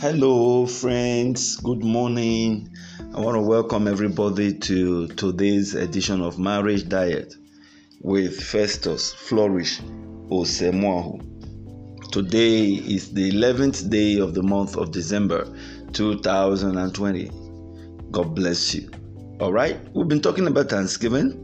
Hello, 0.00 0.64
friends. 0.64 1.56
Good 1.56 1.84
morning. 1.84 2.70
I 3.14 3.20
want 3.20 3.36
to 3.36 3.42
welcome 3.42 3.86
everybody 3.86 4.54
to 4.60 5.08
today's 5.08 5.74
edition 5.74 6.22
of 6.22 6.38
Marriage 6.38 6.88
Diet 6.88 7.34
with 8.00 8.42
Festus 8.42 9.12
Flourish 9.12 9.78
Osemwahu. 10.30 11.20
Today 12.12 12.76
is 12.76 13.12
the 13.12 13.30
11th 13.30 13.90
day 13.90 14.18
of 14.18 14.32
the 14.32 14.42
month 14.42 14.74
of 14.78 14.90
December 14.90 15.46
2020. 15.92 17.30
God 18.10 18.34
bless 18.34 18.74
you. 18.74 18.90
All 19.38 19.52
right, 19.52 19.78
we've 19.94 20.08
been 20.08 20.22
talking 20.22 20.46
about 20.46 20.70
Thanksgiving, 20.70 21.36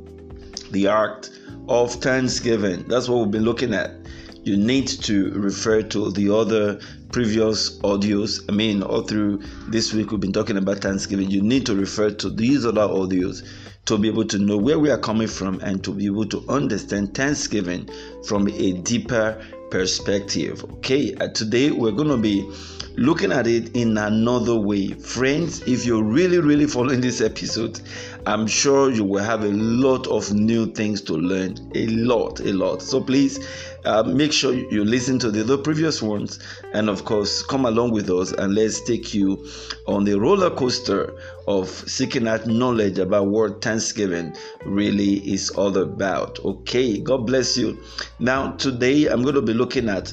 the 0.70 0.88
act 0.88 1.28
of 1.68 1.92
Thanksgiving. 1.92 2.84
That's 2.88 3.06
what 3.06 3.18
we've 3.18 3.30
been 3.30 3.44
looking 3.44 3.74
at 3.74 4.05
you 4.46 4.56
need 4.56 4.86
to 4.86 5.32
refer 5.32 5.82
to 5.82 6.12
the 6.12 6.32
other 6.32 6.78
previous 7.10 7.80
audios. 7.80 8.48
I 8.48 8.52
mean, 8.52 8.80
all 8.80 9.02
through 9.02 9.42
this 9.66 9.92
week, 9.92 10.12
we've 10.12 10.20
been 10.20 10.32
talking 10.32 10.56
about 10.56 10.78
Thanksgiving. 10.78 11.28
You 11.28 11.42
need 11.42 11.66
to 11.66 11.74
refer 11.74 12.10
to 12.12 12.30
these 12.30 12.64
other 12.64 12.82
audios 12.82 13.44
to 13.86 13.98
be 13.98 14.06
able 14.06 14.24
to 14.26 14.38
know 14.38 14.56
where 14.56 14.78
we 14.78 14.88
are 14.88 14.98
coming 14.98 15.26
from 15.26 15.58
and 15.62 15.82
to 15.82 15.92
be 15.92 16.06
able 16.06 16.26
to 16.26 16.44
understand 16.48 17.12
Thanksgiving 17.12 17.90
from 18.24 18.46
a 18.46 18.72
deeper 18.72 19.44
perspective. 19.70 20.64
Okay, 20.74 21.14
uh, 21.14 21.28
today 21.28 21.70
we're 21.70 21.92
going 21.92 22.08
to 22.08 22.16
be 22.16 22.50
looking 22.96 23.30
at 23.30 23.46
it 23.46 23.76
in 23.76 23.98
another 23.98 24.56
way. 24.56 24.88
Friends, 24.88 25.62
if 25.66 25.84
you're 25.84 26.02
really, 26.02 26.38
really 26.38 26.66
following 26.76 27.00
this 27.00 27.20
episode, 27.20 27.80
I'm 28.26 28.46
sure 28.46 28.90
you 28.90 29.04
will 29.04 29.22
have 29.22 29.44
a 29.44 29.50
lot 29.50 30.06
of 30.08 30.32
new 30.32 30.66
things 30.72 31.00
to 31.02 31.14
learn. 31.14 31.56
A 31.74 31.86
lot, 31.88 32.40
a 32.40 32.52
lot. 32.52 32.82
So 32.82 33.00
please 33.00 33.46
uh, 33.84 34.02
make 34.02 34.32
sure 34.32 34.52
you 34.52 34.84
listen 34.84 35.18
to 35.20 35.30
the, 35.30 35.44
the 35.44 35.58
previous 35.58 36.02
ones 36.02 36.38
and, 36.72 36.88
of 36.88 37.04
course, 37.04 37.42
come 37.42 37.66
along 37.66 37.92
with 37.92 38.10
us 38.10 38.32
and 38.32 38.54
let's 38.54 38.80
take 38.82 39.14
you 39.14 39.46
on 39.86 40.04
the 40.04 40.18
roller 40.18 40.50
coaster 40.50 41.14
of 41.46 41.68
seeking 41.68 42.26
out 42.26 42.46
knowledge 42.46 42.98
about 42.98 43.26
what 43.28 43.62
Thanksgiving 43.62 44.34
really 44.64 45.18
is 45.32 45.50
all 45.50 45.76
about. 45.76 46.38
Okay, 46.44 46.98
God 46.98 47.26
bless 47.26 47.56
you. 47.56 47.82
Now, 48.18 48.52
today 48.52 49.06
I'm 49.06 49.22
going 49.22 49.34
to 49.34 49.42
be 49.42 49.54
looking 49.54 49.88
at 49.88 50.12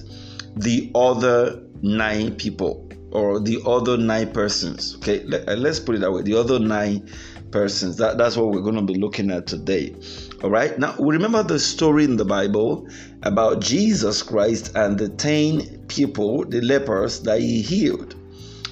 the 0.55 0.91
other 0.93 1.63
nine 1.81 2.35
people 2.35 2.89
or 3.11 3.39
the 3.39 3.61
other 3.65 3.97
nine 3.97 4.31
persons. 4.31 4.95
Okay, 4.97 5.23
uh, 5.23 5.55
let's 5.55 5.79
put 5.79 5.95
it 5.95 5.99
that 5.99 6.11
way. 6.11 6.21
The 6.21 6.35
other 6.35 6.59
nine 6.59 7.09
persons. 7.53 7.97
That, 7.97 8.17
that's 8.17 8.35
what 8.35 8.49
we're 8.49 8.61
going 8.61 8.75
to 8.75 8.81
be 8.81 8.95
looking 8.95 9.31
at 9.31 9.47
today. 9.47 9.95
All 10.43 10.49
right. 10.49 10.77
Now, 10.77 10.95
we 10.99 11.15
remember 11.15 11.43
the 11.43 11.59
story 11.59 12.03
in 12.03 12.17
the 12.17 12.25
Bible 12.25 12.89
about 13.21 13.61
Jesus 13.61 14.23
Christ 14.23 14.75
and 14.75 14.97
the 14.97 15.07
10 15.07 15.85
people, 15.87 16.43
the 16.45 16.59
lepers 16.61 17.21
that 17.21 17.39
he 17.39 17.61
healed. 17.61 18.15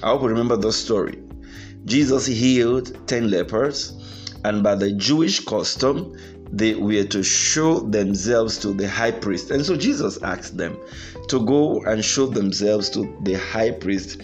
I 0.02 0.08
hope 0.08 0.22
you 0.22 0.28
remember 0.28 0.56
the 0.56 0.72
story. 0.72 1.22
Jesus 1.84 2.26
healed 2.26 3.06
10 3.08 3.30
lepers, 3.30 3.92
and 4.44 4.62
by 4.62 4.74
the 4.74 4.92
Jewish 4.92 5.40
custom, 5.44 6.16
they 6.52 6.74
were 6.74 7.04
to 7.04 7.22
show 7.22 7.80
themselves 7.80 8.58
to 8.58 8.72
the 8.72 8.88
high 8.88 9.10
priest. 9.10 9.50
And 9.50 9.64
so 9.64 9.76
Jesus 9.76 10.22
asked 10.22 10.56
them 10.56 10.76
to 11.28 11.44
go 11.44 11.80
and 11.82 12.04
show 12.04 12.26
themselves 12.26 12.90
to 12.90 13.16
the 13.22 13.34
high 13.34 13.70
priest 13.70 14.20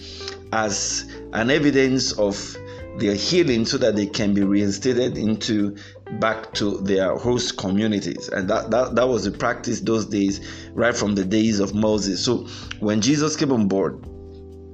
as 0.53 1.05
an 1.33 1.49
evidence 1.49 2.11
of 2.13 2.55
their 2.97 3.15
healing 3.15 3.65
so 3.65 3.77
that 3.77 3.95
they 3.95 4.05
can 4.05 4.33
be 4.33 4.43
reinstated 4.43 5.17
into 5.17 5.75
back 6.19 6.53
to 6.53 6.77
their 6.79 7.15
host 7.15 7.57
communities 7.57 8.29
and 8.29 8.49
that, 8.49 8.69
that 8.71 8.95
that 8.95 9.07
was 9.07 9.23
the 9.23 9.31
practice 9.31 9.79
those 9.79 10.05
days 10.07 10.41
right 10.73 10.95
from 10.95 11.13
the 11.15 11.23
days 11.23 11.59
of 11.59 11.73
moses 11.75 12.23
so 12.25 12.39
when 12.79 12.99
jesus 12.99 13.35
came 13.35 13.51
on 13.51 13.67
board 13.67 14.03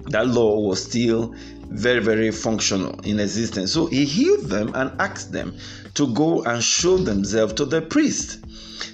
that 0.08 0.28
law 0.28 0.60
was 0.60 0.84
still 0.84 1.36
very, 1.70 2.00
very 2.00 2.32
functional 2.32 3.00
in 3.04 3.20
existence. 3.20 3.72
So 3.74 3.88
he 3.88 4.06
healed 4.06 4.46
them 4.46 4.72
and 4.76 4.92
asked 5.00 5.32
them 5.32 5.58
to 5.96 6.14
go 6.14 6.44
and 6.44 6.64
show 6.64 6.98
themselves 6.98 7.54
to 7.54 7.66
the 7.66 7.82
priest. 7.82 8.45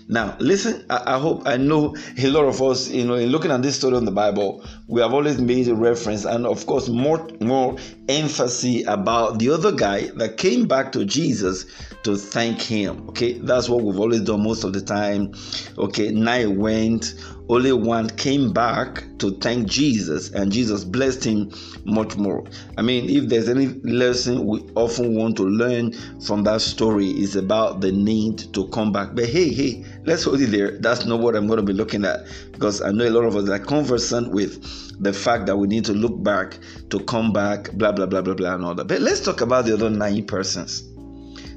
Now, 0.07 0.35
listen, 0.39 0.85
I, 0.89 1.15
I, 1.15 1.19
hope 1.19 1.43
I 1.45 1.57
know 1.57 1.95
a 2.21 2.27
lot 2.27 2.43
of 2.45 2.61
us, 2.61 2.89
you 2.89 3.05
know, 3.05 3.15
in 3.15 3.29
looking 3.29 3.49
at 3.49 3.61
this 3.61 3.77
story 3.77 3.97
in 3.97 4.05
the 4.05 4.11
Bible, 4.11 4.63
we 4.87 4.99
have 5.01 5.13
always 5.13 5.39
made 5.39 5.67
a 5.69 5.75
reference 5.75 6.25
and, 6.25 6.45
of 6.45 6.65
course, 6.65 6.89
more, 6.89 7.25
more 7.39 7.77
emphasis 8.09 8.83
about 8.87 9.39
the 9.39 9.49
other 9.49 9.71
guy 9.71 10.09
that 10.15 10.37
came 10.37 10.67
back 10.67 10.91
to 10.91 11.05
Jesus 11.05 11.65
to 12.03 12.17
thank 12.17 12.61
him. 12.61 13.07
Okay, 13.09 13.33
that's 13.39 13.69
what 13.69 13.83
we've 13.83 13.99
always 13.99 14.21
done 14.21 14.43
most 14.43 14.63
of 14.63 14.73
the 14.73 14.81
time. 14.81 15.33
Okay, 15.77 16.11
nine 16.11 16.57
went, 16.59 17.13
only 17.51 17.73
one 17.73 18.09
came 18.09 18.53
back 18.53 19.03
to 19.19 19.31
thank 19.39 19.67
Jesus, 19.67 20.31
and 20.31 20.51
Jesus 20.51 20.83
blessed 20.83 21.23
him 21.25 21.51
much 21.85 22.15
more. 22.15 22.43
I 22.77 22.81
mean, 22.81 23.09
if 23.09 23.29
there's 23.29 23.49
any 23.49 23.67
lesson 23.83 24.45
we 24.45 24.61
often 24.75 25.15
want 25.15 25.37
to 25.37 25.43
learn 25.43 25.91
from 26.21 26.43
that 26.43 26.61
story, 26.61 27.07
is 27.07 27.35
about 27.35 27.81
the 27.81 27.91
need 27.91 28.53
to 28.53 28.67
come 28.69 28.91
back. 28.91 29.15
But 29.15 29.25
hey, 29.25 29.49
hey, 29.53 29.85
let's 30.05 30.23
hold 30.23 30.41
it 30.41 30.47
there. 30.47 30.77
That's 30.79 31.05
not 31.05 31.19
what 31.19 31.35
I'm 31.35 31.47
going 31.47 31.57
to 31.57 31.65
be 31.65 31.73
looking 31.73 32.05
at 32.05 32.25
because 32.51 32.81
I 32.81 32.91
know 32.91 33.07
a 33.07 33.09
lot 33.09 33.25
of 33.25 33.35
us 33.35 33.49
are 33.49 33.59
conversant 33.59 34.31
with 34.31 34.61
the 35.01 35.13
fact 35.13 35.45
that 35.47 35.57
we 35.57 35.67
need 35.67 35.85
to 35.85 35.93
look 35.93 36.21
back 36.23 36.57
to 36.89 36.99
come 37.01 37.33
back, 37.33 37.71
blah 37.73 37.91
blah 37.91 38.05
blah 38.05 38.21
blah 38.21 38.33
blah, 38.33 38.55
and 38.55 38.65
all 38.65 38.75
that. 38.75 38.87
But 38.87 39.01
let's 39.01 39.21
talk 39.21 39.41
about 39.41 39.65
the 39.65 39.73
other 39.73 39.89
nine 39.89 40.25
persons. 40.25 40.83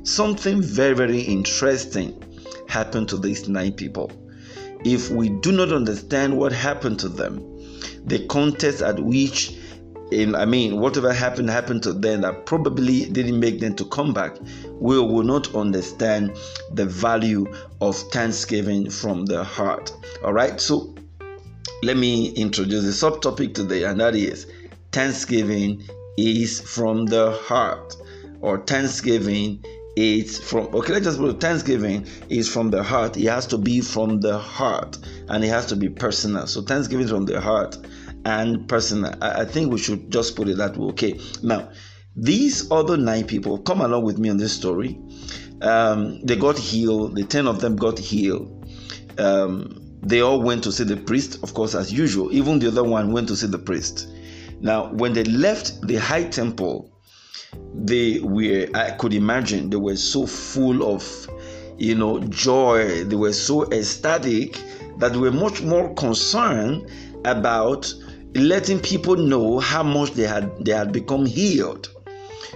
Something 0.02 0.62
very 0.62 0.94
very 0.94 1.20
interesting 1.20 2.20
happened 2.68 3.08
to 3.10 3.16
these 3.18 3.48
nine 3.48 3.72
people 3.72 4.10
if 4.84 5.10
we 5.10 5.30
do 5.30 5.50
not 5.50 5.72
understand 5.72 6.36
what 6.36 6.52
happened 6.52 7.00
to 7.00 7.08
them, 7.08 7.38
the 8.04 8.24
context 8.26 8.82
at 8.82 9.00
which 9.00 9.56
in, 10.14 10.34
I 10.34 10.44
mean, 10.44 10.80
whatever 10.80 11.12
happened 11.12 11.50
happened 11.50 11.82
to 11.84 11.92
them 11.92 12.22
that 12.22 12.46
probably 12.46 13.06
didn't 13.06 13.38
make 13.38 13.60
them 13.60 13.74
to 13.76 13.84
come 13.86 14.12
back. 14.12 14.36
We 14.78 14.98
will 14.98 15.22
not 15.22 15.54
understand 15.54 16.36
the 16.72 16.86
value 16.86 17.46
of 17.80 17.96
thanksgiving 17.96 18.90
from 18.90 19.26
the 19.26 19.44
heart. 19.44 19.92
All 20.24 20.32
right, 20.32 20.60
so 20.60 20.94
let 21.82 21.96
me 21.96 22.30
introduce 22.30 22.84
the 22.84 23.10
subtopic 23.10 23.54
today, 23.54 23.84
and 23.84 24.00
that 24.00 24.14
is 24.14 24.46
thanksgiving 24.92 25.82
is 26.16 26.60
from 26.60 27.06
the 27.06 27.32
heart, 27.32 27.96
or 28.40 28.58
thanksgiving 28.58 29.64
it's 29.96 30.38
from 30.38 30.66
okay 30.74 30.92
let's 30.92 31.04
just 31.04 31.18
put 31.18 31.40
thanksgiving 31.40 32.04
is 32.28 32.52
from 32.52 32.70
the 32.70 32.82
heart 32.82 33.16
it 33.16 33.26
has 33.26 33.46
to 33.46 33.56
be 33.56 33.80
from 33.80 34.20
the 34.20 34.36
heart 34.36 34.98
and 35.28 35.44
it 35.44 35.48
has 35.48 35.66
to 35.66 35.76
be 35.76 35.88
personal 35.88 36.48
so 36.48 36.60
thanksgiving 36.62 37.06
from 37.06 37.24
the 37.26 37.40
heart 37.40 37.76
and 38.24 38.68
personal 38.68 39.14
I, 39.20 39.44
think 39.44 39.72
we 39.72 39.78
should 39.78 40.10
just 40.10 40.36
put 40.36 40.48
it 40.48 40.56
that 40.58 40.76
way 40.76 40.88
okay? 40.88 41.20
Now 41.42 41.70
these 42.16 42.70
other 42.70 42.96
nine 42.96 43.24
people 43.26 43.58
come 43.58 43.80
along 43.80 44.04
with 44.04 44.18
me 44.18 44.28
on 44.30 44.36
this 44.36 44.52
story. 44.52 44.98
Um, 45.60 46.20
they 46.24 46.36
got 46.36 46.56
healed. 46.56 47.16
The 47.16 47.24
10 47.24 47.48
of 47.48 47.60
them 47.60 47.74
got 47.74 47.98
healed. 47.98 48.68
Um, 49.18 49.80
they 50.00 50.20
all 50.20 50.40
went 50.40 50.62
to 50.64 50.72
see 50.72 50.84
the 50.84 50.96
priest 50.96 51.42
of 51.42 51.54
course 51.54 51.74
as 51.74 51.92
usual. 51.92 52.32
Even 52.32 52.58
the 52.58 52.68
other 52.68 52.84
one 52.84 53.12
went 53.12 53.28
to 53.28 53.36
see 53.36 53.46
the 53.46 53.58
priest. 53.58 54.08
Now 54.60 54.92
when 54.92 55.12
they 55.12 55.24
left 55.24 55.80
the 55.86 55.96
high 55.96 56.24
temple 56.24 56.90
they 57.72 58.18
were 58.20 58.66
i 58.74 58.90
could 58.90 59.14
imagine 59.14 59.70
they 59.70 59.76
were 59.76 59.94
so 59.94 60.26
full 60.26 60.92
of 60.92 61.28
you 61.78 61.94
know 61.94 62.20
joy. 62.20 63.04
They 63.04 63.16
were 63.16 63.32
so 63.32 63.70
ecstatic 63.72 64.60
that 64.98 65.12
they 65.12 65.18
were 65.18 65.32
much 65.32 65.62
more 65.62 65.92
concerned 65.94 66.88
about 67.24 67.92
letting 68.34 68.80
people 68.80 69.16
know 69.16 69.58
how 69.58 69.82
much 69.82 70.12
they 70.12 70.26
had 70.26 70.64
they 70.64 70.72
had 70.72 70.92
become 70.92 71.24
healed 71.24 71.90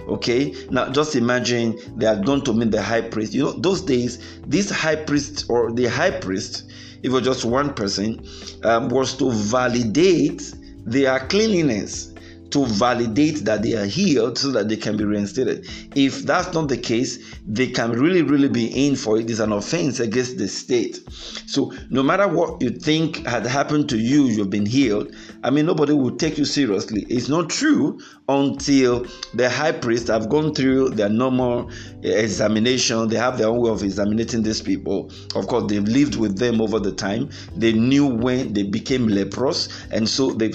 okay 0.07 0.53
now 0.69 0.89
just 0.89 1.15
imagine 1.15 1.77
they 1.97 2.05
had 2.05 2.25
gone 2.25 2.41
to 2.41 2.53
meet 2.53 2.71
the 2.71 2.81
high 2.81 3.01
priest 3.01 3.33
you 3.33 3.43
know 3.43 3.51
those 3.53 3.81
days 3.81 4.19
this 4.45 4.69
high 4.69 4.95
priest 4.95 5.45
or 5.49 5.71
the 5.71 5.85
high 5.85 6.11
priest 6.11 6.63
if 7.01 7.05
it 7.05 7.09
was 7.09 7.23
just 7.23 7.45
one 7.45 7.73
person 7.73 8.21
um, 8.63 8.89
was 8.89 9.15
to 9.15 9.31
validate 9.31 10.53
their 10.85 11.19
cleanliness 11.27 12.13
to 12.51 12.65
validate 12.65 13.45
that 13.45 13.61
they 13.61 13.75
are 13.75 13.85
healed 13.85 14.37
so 14.37 14.51
that 14.51 14.69
they 14.69 14.75
can 14.75 14.97
be 14.97 15.03
reinstated. 15.03 15.67
If 15.95 16.23
that's 16.23 16.53
not 16.53 16.67
the 16.67 16.77
case, 16.77 17.19
they 17.47 17.67
can 17.67 17.91
really, 17.91 18.21
really 18.21 18.49
be 18.49 18.87
in 18.87 18.95
for 18.95 19.19
it. 19.19 19.29
It's 19.29 19.39
an 19.39 19.51
offense 19.51 19.99
against 19.99 20.37
the 20.37 20.47
state. 20.47 20.99
So, 21.45 21.73
no 21.89 22.01
matter 22.03 22.27
what 22.27 22.61
you 22.61 22.71
think 22.71 23.25
had 23.25 23.45
happened 23.45 23.89
to 23.89 23.97
you, 23.97 24.25
you've 24.25 24.49
been 24.49 24.65
healed. 24.65 25.13
I 25.43 25.49
mean, 25.51 25.65
nobody 25.65 25.93
will 25.93 26.15
take 26.17 26.37
you 26.37 26.45
seriously. 26.45 27.05
It's 27.09 27.29
not 27.29 27.49
true 27.49 27.99
until 28.27 29.05
the 29.33 29.49
high 29.49 29.71
priest 29.71 30.07
have 30.07 30.29
gone 30.29 30.53
through 30.53 30.89
their 30.89 31.09
normal 31.09 31.71
examination. 32.03 33.07
They 33.07 33.15
have 33.15 33.37
their 33.37 33.47
own 33.47 33.61
way 33.61 33.71
of 33.71 33.83
examining 33.83 34.43
these 34.43 34.61
people. 34.61 35.11
Of 35.35 35.47
course, 35.47 35.69
they've 35.69 35.83
lived 35.83 36.17
with 36.17 36.37
them 36.37 36.61
over 36.61 36.79
the 36.79 36.91
time. 36.91 37.29
They 37.55 37.71
knew 37.73 38.05
when 38.05 38.53
they 38.53 38.63
became 38.63 39.07
leprous, 39.07 39.69
and 39.91 40.07
so 40.09 40.31
they 40.31 40.49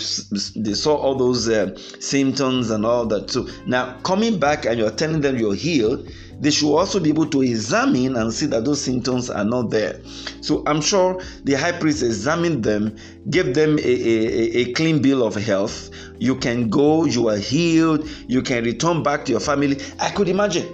they 0.56 0.75
saw 0.75 0.96
all 0.96 1.14
those 1.16 1.48
uh, 1.48 1.75
symptoms 2.00 2.70
and 2.70 2.84
all 2.84 3.06
that. 3.06 3.31
So 3.31 3.48
now 3.66 3.98
coming 4.02 4.38
back 4.38 4.66
and 4.66 4.78
you're 4.78 4.90
telling 4.90 5.22
them 5.22 5.38
you're 5.38 5.54
healed, 5.54 6.08
they 6.40 6.50
should 6.50 6.75
also 6.75 7.00
be 7.00 7.10
able 7.10 7.26
to 7.26 7.42
examine 7.42 8.16
and 8.16 8.32
see 8.32 8.46
that 8.46 8.64
those 8.64 8.81
symptoms 8.81 9.31
are 9.31 9.44
not 9.44 9.70
there. 9.70 10.00
So 10.40 10.62
I'm 10.66 10.81
sure 10.81 11.22
the 11.44 11.54
high 11.54 11.72
priest 11.72 12.02
examined 12.02 12.64
them, 12.64 12.96
gave 13.31 13.54
them 13.54 13.78
a, 13.78 13.82
a, 13.82 14.60
a 14.60 14.72
clean 14.72 15.00
bill 15.00 15.26
of 15.26 15.34
health. 15.34 15.90
You 16.19 16.36
can 16.36 16.69
go, 16.69 17.04
you 17.04 17.28
are 17.28 17.36
healed, 17.36 18.08
you 18.28 18.42
can 18.42 18.64
return 18.64 19.02
back 19.02 19.25
to 19.26 19.32
your 19.32 19.40
family. 19.40 19.81
I 20.00 20.10
could 20.10 20.28
imagine 20.28 20.69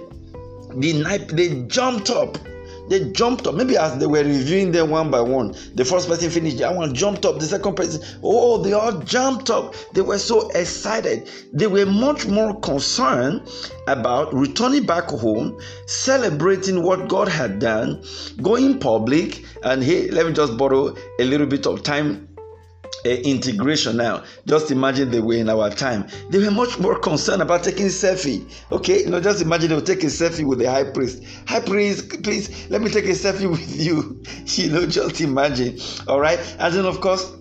the 0.75 0.93
night 0.93 1.27
they 1.29 1.63
jumped 1.63 2.09
up 2.09 2.37
they 2.89 3.11
jumped 3.11 3.47
up. 3.47 3.55
Maybe 3.55 3.77
as 3.77 3.97
they 3.97 4.05
were 4.05 4.23
reviewing 4.23 4.71
them 4.71 4.89
one 4.89 5.11
by 5.11 5.21
one, 5.21 5.55
the 5.75 5.85
first 5.85 6.07
person 6.07 6.29
finished, 6.29 6.57
that 6.59 6.75
one 6.75 6.93
jumped 6.93 7.25
up, 7.25 7.39
the 7.39 7.45
second 7.45 7.75
person, 7.75 8.01
oh, 8.23 8.61
they 8.61 8.73
all 8.73 8.99
jumped 8.99 9.49
up. 9.49 9.75
They 9.93 10.01
were 10.01 10.17
so 10.17 10.49
excited. 10.49 11.29
They 11.53 11.67
were 11.67 11.85
much 11.85 12.27
more 12.27 12.59
concerned 12.59 13.49
about 13.87 14.33
returning 14.33 14.85
back 14.85 15.05
home, 15.05 15.59
celebrating 15.85 16.83
what 16.83 17.07
God 17.07 17.27
had 17.27 17.59
done, 17.59 18.03
going 18.41 18.79
public, 18.79 19.43
and 19.63 19.83
hey, 19.83 20.09
let 20.09 20.25
me 20.25 20.33
just 20.33 20.57
borrow 20.57 20.95
a 21.19 21.23
little 21.23 21.47
bit 21.47 21.65
of 21.65 21.83
time 21.83 22.27
integration 23.05 23.97
now. 23.97 24.23
Just 24.45 24.71
imagine 24.71 25.09
they 25.09 25.21
were 25.21 25.33
in 25.35 25.49
our 25.49 25.69
time. 25.69 26.07
They 26.29 26.39
were 26.39 26.51
much 26.51 26.77
more 26.79 26.99
concerned 26.99 27.41
about 27.41 27.63
taking 27.63 27.87
selfie. 27.87 28.45
Okay, 28.71 29.03
you 29.03 29.09
know, 29.09 29.19
just 29.19 29.41
imagine 29.41 29.69
they 29.69 29.75
were 29.75 29.81
taking 29.81 30.09
selfie 30.09 30.45
with 30.45 30.59
the 30.59 30.69
high 30.69 30.83
priest. 30.83 31.23
High 31.47 31.61
priest, 31.61 32.23
please 32.23 32.69
let 32.69 32.81
me 32.81 32.89
take 32.89 33.05
a 33.05 33.09
selfie 33.09 33.49
with 33.51 33.79
you. 33.79 34.23
You 34.61 34.69
know, 34.69 34.85
just 34.85 35.21
imagine. 35.21 35.79
All 36.07 36.19
right, 36.19 36.39
and 36.59 36.73
then 36.73 36.85
of 36.85 36.99
course 37.01 37.31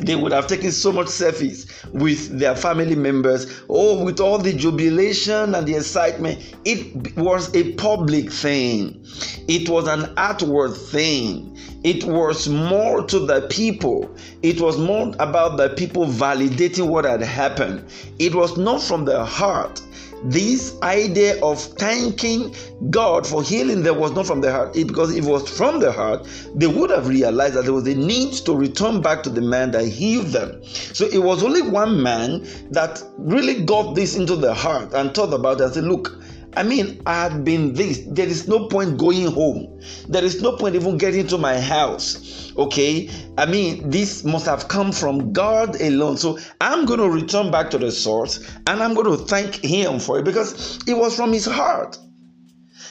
they 0.00 0.16
would 0.16 0.32
have 0.32 0.46
taken 0.46 0.72
so 0.72 0.92
much 0.92 1.06
selfies 1.06 1.70
with 1.92 2.38
their 2.38 2.56
family 2.56 2.94
members 2.94 3.62
oh 3.68 4.02
with 4.04 4.20
all 4.20 4.38
the 4.38 4.52
jubilation 4.52 5.54
and 5.54 5.66
the 5.66 5.74
excitement. 5.74 6.38
It 6.64 7.16
was 7.16 7.54
a 7.54 7.72
public 7.74 8.30
thing. 8.30 9.04
It 9.48 9.68
was 9.68 9.86
an 9.88 10.12
outward 10.16 10.74
thing. 10.74 11.56
It 11.82 12.04
was 12.04 12.48
more 12.48 13.02
to 13.04 13.18
the 13.18 13.42
people. 13.48 14.14
It 14.42 14.60
was 14.60 14.78
more 14.78 15.14
about 15.18 15.56
the 15.56 15.70
people 15.70 16.06
validating 16.06 16.88
what 16.88 17.04
had 17.04 17.22
happened. 17.22 17.84
It 18.18 18.34
was 18.34 18.56
not 18.56 18.82
from 18.82 19.04
the 19.04 19.24
heart 19.24 19.80
this 20.24 20.80
idea 20.82 21.42
of 21.42 21.60
thanking 21.60 22.54
God 22.90 23.26
for 23.26 23.42
healing 23.42 23.82
them 23.82 23.98
was 23.98 24.12
not 24.12 24.26
from 24.26 24.40
the 24.40 24.52
heart. 24.52 24.74
because 24.74 25.16
if 25.16 25.24
it 25.24 25.28
was 25.28 25.48
from 25.48 25.80
the 25.80 25.92
heart, 25.92 26.26
they 26.54 26.66
would 26.66 26.90
have 26.90 27.08
realized 27.08 27.54
that 27.54 27.64
there 27.64 27.72
was 27.72 27.86
a 27.86 27.94
need 27.94 28.32
to 28.44 28.54
return 28.54 29.00
back 29.00 29.22
to 29.22 29.30
the 29.30 29.40
man 29.40 29.70
that 29.70 29.86
healed 29.86 30.26
them. 30.26 30.62
So 30.64 31.06
it 31.06 31.18
was 31.18 31.42
only 31.42 31.62
one 31.62 32.02
man 32.02 32.46
that 32.70 33.02
really 33.18 33.62
got 33.64 33.94
this 33.94 34.16
into 34.16 34.36
the 34.36 34.52
heart 34.52 34.92
and 34.92 35.14
thought 35.14 35.32
about 35.32 35.60
it 35.60 35.64
and 35.64 35.74
said, 35.74 35.84
Look, 35.84 36.20
I 36.56 36.64
mean, 36.64 37.00
I 37.06 37.14
have 37.14 37.44
been 37.44 37.74
this. 37.74 38.02
There 38.08 38.26
is 38.26 38.48
no 38.48 38.66
point 38.66 38.98
going 38.98 39.26
home. 39.30 39.80
There 40.08 40.24
is 40.24 40.42
no 40.42 40.56
point 40.56 40.74
even 40.74 40.98
getting 40.98 41.26
to 41.28 41.38
my 41.38 41.60
house. 41.60 42.52
Okay? 42.56 43.08
I 43.38 43.46
mean, 43.46 43.88
this 43.88 44.24
must 44.24 44.46
have 44.46 44.66
come 44.68 44.90
from 44.90 45.32
God 45.32 45.80
alone. 45.80 46.16
So 46.16 46.38
I'm 46.60 46.86
going 46.86 46.98
to 47.00 47.08
return 47.08 47.50
back 47.50 47.70
to 47.70 47.78
the 47.78 47.92
source 47.92 48.44
and 48.66 48.82
I'm 48.82 48.94
going 48.94 49.16
to 49.16 49.24
thank 49.24 49.56
Him 49.56 50.00
for 50.00 50.18
it 50.18 50.24
because 50.24 50.78
it 50.86 50.94
was 50.94 51.14
from 51.14 51.32
His 51.32 51.46
heart. 51.46 51.96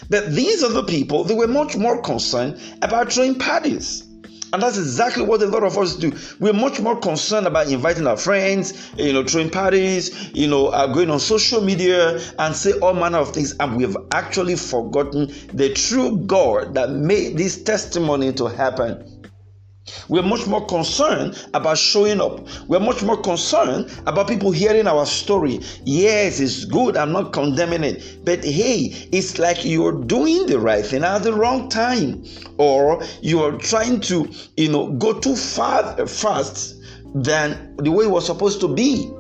But 0.10 0.32
these 0.32 0.64
other 0.64 0.84
people, 0.84 1.26
they 1.26 1.36
were 1.36 1.48
much 1.48 1.76
more 1.76 2.02
concerned 2.02 2.60
about 2.82 3.12
throwing 3.12 3.36
parties. 3.36 4.09
And 4.52 4.62
that's 4.62 4.78
exactly 4.78 5.24
what 5.24 5.42
a 5.42 5.46
lot 5.46 5.64
of 5.64 5.78
us 5.78 5.96
do. 5.96 6.12
We're 6.40 6.54
much 6.54 6.80
more 6.80 7.00
concerned 7.00 7.48
about 7.48 7.68
inviting 7.68 8.08
our 8.08 8.18
friends, 8.18 8.90
you 8.98 9.14
know, 9.14 9.24
throwing 9.24 9.50
parties, 9.50 10.32
you 10.34 10.48
know, 10.48 10.68
uh, 10.68 10.88
going 10.88 11.10
on 11.10 11.20
social 11.20 11.62
media 11.62 12.20
and 12.40 12.56
say 12.56 12.74
all 12.80 12.94
manner 12.94 13.20
of 13.20 13.34
things. 13.34 13.56
And 13.60 13.78
we've 13.78 13.96
actually 14.12 14.56
forgotten 14.56 15.34
the 15.54 15.74
true 15.74 16.18
God 16.26 16.74
that 16.74 16.90
made 16.92 17.38
this 17.38 17.62
testimony 17.64 18.34
to 18.34 18.46
happen. 18.48 19.09
We're 20.08 20.24
much 20.24 20.48
more 20.48 20.66
concerned 20.66 21.48
about 21.54 21.78
showing 21.78 22.22
up. 22.22 22.48
We're 22.68 22.80
much 22.80 23.04
more 23.04 23.18
concerned 23.18 23.92
about 24.08 24.28
people 24.28 24.52
hearing 24.52 24.88
our 24.88 25.06
story. 25.06 25.60
Yes, 25.84 26.40
it's 26.40 26.66
good. 26.66 26.98
I'm 26.98 27.12
not 27.12 27.34
condemning 27.34 27.84
it. 27.84 28.26
But 28.26 28.44
hey, 28.44 29.08
it's 29.12 29.40
like 29.40 29.66
you're 29.66 30.04
doing 30.04 30.48
the 30.48 30.60
right 30.60 30.86
thing 30.86 31.04
at 31.04 31.24
the 31.24 31.34
wrong 31.34 31.70
time. 31.70 32.26
Or 32.58 33.04
you're 33.22 33.58
trying 33.58 34.02
to, 34.02 34.32
you 34.58 34.70
know, 34.70 34.92
go 34.94 35.20
too 35.20 35.36
far 35.36 36.08
fast 36.08 36.82
than 37.14 37.76
the 37.78 37.92
way 37.92 38.06
it 38.06 38.12
was 38.12 38.26
supposed 38.26 38.62
to 38.62 38.68
be. 38.68 39.12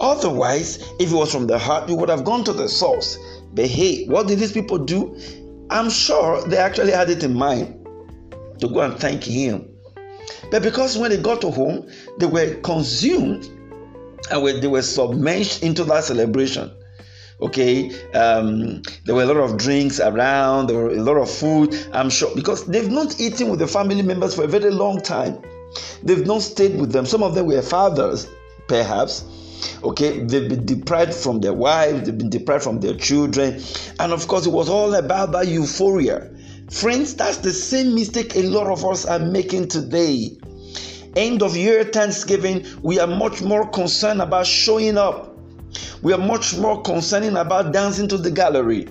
Otherwise, 0.00 0.78
if 0.98 1.12
it 1.12 1.14
was 1.14 1.32
from 1.32 1.46
the 1.46 1.58
heart, 1.58 1.88
you 1.88 1.96
would 1.96 2.08
have 2.08 2.24
gone 2.24 2.44
to 2.44 2.52
the 2.52 2.68
source. 2.68 3.18
But 3.52 3.66
hey, 3.66 4.06
what 4.06 4.26
did 4.26 4.40
these 4.40 4.52
people 4.52 4.78
do? 4.78 5.16
I'm 5.70 5.88
sure 5.88 6.46
they 6.48 6.56
actually 6.56 6.92
had 6.92 7.10
it 7.10 7.22
in 7.22 7.34
mind 7.34 7.86
to 8.60 8.68
go 8.68 8.80
and 8.80 8.98
thank 8.98 9.22
him 9.24 9.73
but 10.50 10.62
because 10.62 10.96
when 10.96 11.10
they 11.10 11.16
got 11.16 11.40
to 11.42 11.50
home, 11.50 11.88
they 12.18 12.26
were 12.26 12.54
consumed 12.62 13.48
and 14.30 14.62
they 14.62 14.68
were 14.68 14.82
submerged 14.82 15.62
into 15.62 15.84
that 15.84 16.04
celebration. 16.04 16.70
Okay, 17.40 17.90
um, 18.12 18.80
there 19.04 19.14
were 19.14 19.24
a 19.24 19.26
lot 19.26 19.36
of 19.36 19.58
drinks 19.58 20.00
around, 20.00 20.68
there 20.68 20.76
were 20.76 20.90
a 20.90 21.02
lot 21.02 21.16
of 21.16 21.28
food, 21.28 21.74
I'm 21.92 22.08
sure, 22.08 22.34
because 22.34 22.64
they've 22.66 22.90
not 22.90 23.20
eaten 23.20 23.50
with 23.50 23.58
the 23.58 23.66
family 23.66 24.02
members 24.02 24.34
for 24.34 24.44
a 24.44 24.46
very 24.46 24.70
long 24.70 25.00
time. 25.00 25.42
They've 26.02 26.24
not 26.24 26.42
stayed 26.42 26.78
with 26.78 26.92
them. 26.92 27.06
Some 27.06 27.22
of 27.22 27.34
them 27.34 27.46
were 27.46 27.60
fathers, 27.60 28.28
perhaps. 28.68 29.24
Okay, 29.82 30.20
they've 30.20 30.48
been 30.48 30.64
deprived 30.64 31.14
from 31.14 31.40
their 31.40 31.52
wives, 31.52 32.04
they've 32.04 32.16
been 32.16 32.30
deprived 32.30 32.64
from 32.64 32.80
their 32.80 32.94
children, 32.94 33.60
and 33.98 34.12
of 34.12 34.28
course, 34.28 34.46
it 34.46 34.52
was 34.52 34.68
all 34.68 34.94
about 34.94 35.32
that 35.32 35.48
euphoria 35.48 36.30
Friends, 36.70 37.14
that's 37.14 37.38
the 37.38 37.52
same 37.52 37.94
mistake 37.94 38.36
a 38.36 38.42
lot 38.42 38.66
of 38.68 38.84
us 38.84 39.04
are 39.04 39.18
making 39.18 39.68
today. 39.68 40.36
End 41.16 41.42
of 41.42 41.56
year 41.56 41.84
Thanksgiving, 41.84 42.64
we 42.82 42.98
are 42.98 43.06
much 43.06 43.42
more 43.42 43.68
concerned 43.68 44.22
about 44.22 44.46
showing 44.46 44.96
up. 44.96 45.38
We 46.02 46.12
are 46.12 46.18
much 46.18 46.56
more 46.56 46.80
concerned 46.82 47.36
about 47.36 47.72
dancing 47.72 48.08
to 48.08 48.18
the 48.18 48.30
gallery. 48.30 48.88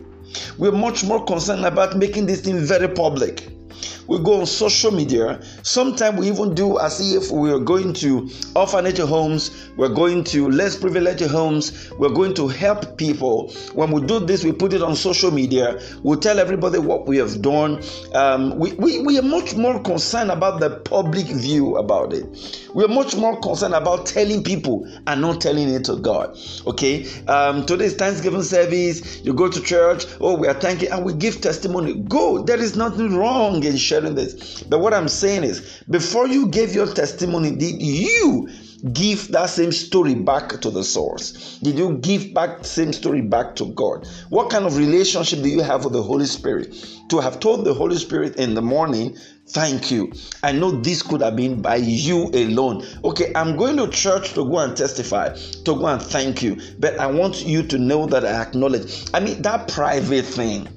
We're 0.58 0.72
much 0.72 1.04
more 1.04 1.24
concerned 1.26 1.66
about 1.66 1.98
making 1.98 2.28
this 2.28 2.42
thing 2.42 2.60
very 2.60 2.88
public 2.88 3.50
we 4.08 4.20
go 4.20 4.40
on 4.42 4.46
social 4.46 4.92
media. 4.92 5.42
Sometimes 5.64 6.20
we 6.20 6.28
even 6.28 6.54
do 6.54 6.80
as 6.80 7.00
if 7.00 7.32
we 7.32 7.52
are 7.52 7.60
going 7.60 7.94
to 7.94 8.30
orphanage 8.56 9.00
homes, 9.00 9.70
we're 9.78 9.90
going 9.90 10.24
to 10.26 10.50
less 10.50 10.76
privileged 10.76 11.26
homes, 11.26 11.92
we're 11.98 12.14
going 12.14 12.34
to 12.36 12.48
help 12.48 12.98
people. 12.98 13.52
When 13.74 13.92
we 13.92 14.02
do 14.06 14.20
this, 14.20 14.44
we 14.44 14.52
put 14.52 14.74
it 14.74 14.82
on 14.82 14.96
social 14.96 15.32
media. 15.32 15.82
We 16.04 16.18
tell 16.18 16.40
everybody 16.40 16.80
what 16.80 17.08
we 17.08 17.18
have 17.18 17.42
done. 17.42 17.82
Um, 18.14 18.58
we, 18.60 18.74
we, 18.74 19.02
we 19.02 19.18
are 19.20 19.24
much 19.24 19.56
more 19.56 19.82
concerned 19.82 20.32
about 20.32 20.60
the 20.60 20.70
public 20.82 21.28
view 21.28 21.78
about 21.78 22.14
it. 22.14 22.26
We 22.74 22.84
are 22.84 22.90
much 22.90 23.16
more 23.16 23.40
concerned 23.40 23.74
about 23.74 24.06
telling 24.06 24.44
people 24.44 24.88
and 25.08 25.22
not 25.22 25.42
telling 25.42 25.70
it 25.70 25.86
to 25.86 25.96
God. 25.96 26.38
Okay, 26.68 27.08
um, 27.28 27.66
today's 27.66 27.96
Thanksgiving 27.96 28.44
service, 28.44 29.22
you 29.24 29.34
go 29.34 29.50
to 29.50 29.62
church, 29.62 30.06
oh, 30.20 30.36
we 30.36 30.48
are 30.48 30.54
thanking, 30.60 30.92
and 30.92 31.06
we 31.06 31.14
give 31.14 31.42
testimony. 31.42 31.94
Go, 31.94 32.44
there 32.44 32.60
is 32.60 32.76
nothing 32.76 33.16
wrong 33.16 33.64
in 33.64 33.78
sharing 33.78 33.93
this. 34.02 34.64
But 34.64 34.80
what 34.80 34.94
I'm 34.94 35.08
saying 35.08 35.44
is, 35.44 35.84
before 35.90 36.28
you 36.28 36.48
gave 36.48 36.74
your 36.74 36.88
testimony, 36.88 37.56
did 37.56 37.82
you 37.82 38.50
give 38.92 39.30
that 39.30 39.50
same 39.50 39.72
story 39.72 40.14
back 40.14 40.62
to 40.62 40.70
the 40.70 40.84
source? 40.84 41.60
Did 41.60 41.78
you 41.78 41.98
give 41.98 42.34
back 42.34 42.60
the 42.60 42.68
same 42.68 42.94
story 42.94 43.22
back 43.22 43.56
to 43.58 43.66
God? 43.74 44.08
What 44.30 44.50
kind 44.50 44.66
of 44.66 44.78
relationship 44.78 45.42
do 45.42 45.50
you 45.50 45.62
have 45.62 45.86
with 45.86 45.94
the 45.94 46.04
Holy 46.04 46.26
Spirit? 46.26 46.76
To 47.10 47.20
have 47.20 47.40
told 47.40 47.66
the 47.66 47.74
Holy 47.74 47.98
Spirit 47.98 48.36
in 48.38 48.56
the 48.56 48.62
morning, 48.62 49.18
Thank 49.48 49.92
you. 49.92 50.14
I 50.42 50.54
know 50.54 50.72
this 50.72 51.02
could 51.02 51.22
have 51.22 51.36
been 51.36 51.62
by 51.62 51.76
you 51.76 52.30
alone. 52.34 52.86
Okay, 53.04 53.32
I'm 53.36 53.58
going 53.58 53.76
to 53.76 53.90
church 53.90 54.34
to 54.34 54.46
go 54.46 54.60
and 54.60 54.76
testify, 54.76 55.36
to 55.36 55.76
go 55.76 55.86
and 55.86 56.02
thank 56.02 56.42
you. 56.42 56.60
But 56.80 56.98
I 56.98 57.08
want 57.08 57.46
you 57.46 57.62
to 57.64 57.78
know 57.78 58.06
that 58.08 58.26
I 58.26 58.42
acknowledge. 58.42 59.06
I 59.14 59.20
mean, 59.20 59.42
that 59.42 59.68
private 59.68 60.24
thing, 60.24 60.68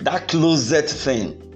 that 0.00 0.28
closet 0.28 0.88
thing, 0.88 1.49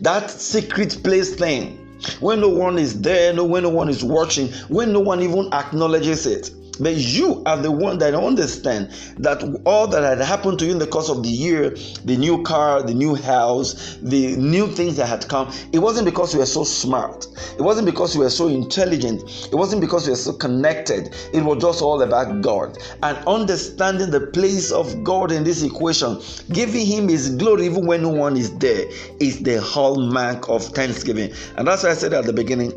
that 0.00 0.30
secret 0.30 0.98
place 1.02 1.34
thing. 1.34 1.84
When 2.20 2.40
no 2.40 2.48
one 2.48 2.78
is 2.78 3.00
there 3.00 3.32
no 3.32 3.44
when 3.44 3.64
no 3.64 3.70
one 3.70 3.88
is 3.88 4.04
watching 4.04 4.48
when 4.68 4.92
no 4.92 5.00
one 5.00 5.20
even 5.20 5.52
acknowledges 5.52 6.26
it 6.26 6.50
but 6.80 6.94
you 6.94 7.42
are 7.46 7.56
the 7.56 7.70
one 7.70 7.98
that 7.98 8.14
understand 8.14 8.90
that 9.18 9.42
all 9.64 9.86
that 9.88 10.02
had 10.02 10.24
happened 10.24 10.58
to 10.58 10.66
you 10.66 10.72
in 10.72 10.78
the 10.78 10.86
course 10.86 11.08
of 11.08 11.22
the 11.22 11.28
year, 11.28 11.70
the 12.04 12.16
new 12.16 12.42
car, 12.42 12.82
the 12.82 12.94
new 12.94 13.14
house, 13.14 13.98
the 14.02 14.36
new 14.36 14.66
things 14.66 14.96
that 14.96 15.06
had 15.06 15.28
come, 15.28 15.52
it 15.72 15.78
wasn't 15.78 16.04
because 16.04 16.32
you 16.32 16.40
were 16.40 16.46
so 16.46 16.64
smart. 16.64 17.26
It 17.58 17.62
wasn't 17.62 17.86
because 17.86 18.14
you 18.14 18.20
were 18.20 18.30
so 18.30 18.48
intelligent. 18.48 19.22
It 19.52 19.54
wasn't 19.54 19.80
because 19.80 20.06
you 20.06 20.12
were 20.12 20.16
so 20.16 20.32
connected. 20.32 21.14
It 21.32 21.42
was 21.42 21.60
just 21.60 21.82
all 21.82 22.02
about 22.02 22.42
God. 22.42 22.78
And 23.02 23.18
understanding 23.26 24.10
the 24.10 24.28
place 24.28 24.70
of 24.72 25.04
God 25.04 25.32
in 25.32 25.44
this 25.44 25.62
equation, 25.62 26.20
giving 26.52 26.86
Him 26.86 27.08
His 27.08 27.30
glory 27.30 27.66
even 27.66 27.86
when 27.86 28.02
no 28.02 28.10
one 28.10 28.36
is 28.36 28.56
there, 28.58 28.86
is 29.20 29.42
the 29.42 29.60
hallmark 29.60 30.48
of 30.48 30.64
thanksgiving. 30.64 31.32
And 31.56 31.66
that's 31.66 31.82
why 31.82 31.90
I 31.90 31.94
said 31.94 32.12
at 32.12 32.24
the 32.24 32.32
beginning 32.32 32.72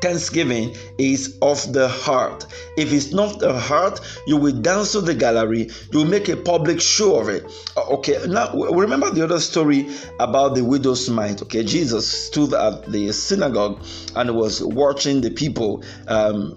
Thanksgiving 0.00 0.76
is 0.98 1.38
of 1.42 1.72
the 1.72 1.88
heart. 1.88 2.46
If 2.76 2.92
it's 2.92 3.12
not 3.12 3.38
the 3.38 3.58
heart, 3.58 4.00
you 4.26 4.36
will 4.36 4.60
dance 4.60 4.92
to 4.92 5.00
the 5.00 5.14
gallery, 5.14 5.70
you 5.92 5.98
will 5.98 6.06
make 6.06 6.28
a 6.28 6.36
public 6.36 6.80
show 6.80 7.18
of 7.20 7.28
it. 7.28 7.44
Uh, 7.76 7.94
okay, 7.94 8.18
now 8.26 8.52
remember 8.52 9.10
the 9.10 9.24
other 9.24 9.40
story 9.40 9.88
about 10.20 10.54
the 10.54 10.64
widow's 10.64 11.08
mite. 11.08 11.42
Okay, 11.42 11.64
Jesus 11.64 12.26
stood 12.26 12.54
at 12.54 12.86
the 12.86 13.12
synagogue 13.12 13.82
and 14.14 14.34
was 14.36 14.62
watching 14.62 15.20
the 15.20 15.30
people 15.30 15.82
um, 16.06 16.56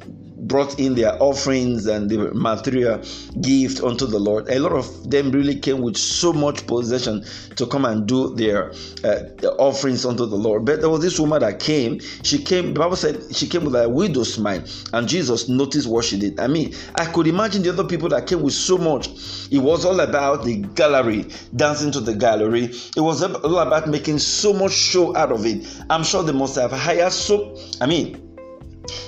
brought 0.52 0.78
in 0.80 0.96
their 0.96 1.16
offerings 1.24 1.88
and 1.88 2.10
the 2.10 2.18
material 2.34 3.02
gift 3.40 3.82
unto 3.82 4.06
the 4.06 4.20
Lord. 4.20 4.50
A 4.50 4.60
lot 4.60 4.74
of 4.74 5.10
them 5.10 5.32
really 5.32 5.56
came 5.56 5.82
with 5.82 5.96
so 5.96 6.34
much 6.34 6.68
possession 6.68 7.24
to 7.56 7.66
come 7.66 7.86
and 7.86 8.06
do 8.06 8.36
their 8.36 8.74
uh, 9.06 9.24
offerings 9.58 10.06
unto 10.06 10.26
the 10.26 10.36
Lord. 10.36 10.66
But 10.66 10.82
there 10.82 10.90
was 10.90 11.02
this 11.02 11.18
woman 11.18 11.40
that 11.40 11.60
came. 11.60 12.02
She 12.24 12.38
came, 12.44 12.74
the 12.74 12.80
Bible 12.82 12.98
said 12.98 13.34
she 13.34 13.48
came 13.48 13.64
with 13.64 13.76
a 13.76 13.88
widow's 13.88 14.38
mite, 14.38 14.70
and 14.92 15.08
Jesus 15.08 15.48
noticed 15.48 15.88
what 15.88 16.04
she 16.04 16.20
did. 16.20 16.40
I 16.40 16.48
mean, 16.48 16.76
I 16.96 17.06
could 17.06 17.28
imagine 17.28 17.64
the 17.64 17.70
other 17.70 17.86
people 17.86 18.10
that 18.10 18.28
came 18.28 18.42
with 18.42 18.54
so 18.54 18.78
much. 18.78 19.08
It 19.52 19.60
was 19.60 19.86
all 19.86 20.02
about 20.02 20.44
the 20.44 20.58
gallery, 20.76 21.28
dancing 21.56 21.92
to 21.94 22.02
the 22.02 22.14
gallery. 22.14 22.66
It 22.66 23.02
was 23.02 23.24
all 23.24 23.60
about 23.60 23.88
making 23.88 24.20
so 24.20 24.52
much 24.52 24.74
show 24.74 25.16
out 25.16 25.32
of 25.32 25.46
it. 25.46 25.66
I'm 25.90 26.04
sure 26.04 26.24
they 26.24 26.34
must 26.34 26.56
have 26.56 26.72
hired 26.72 27.14
so, 27.14 27.58
I 27.80 27.86
mean, 27.86 28.31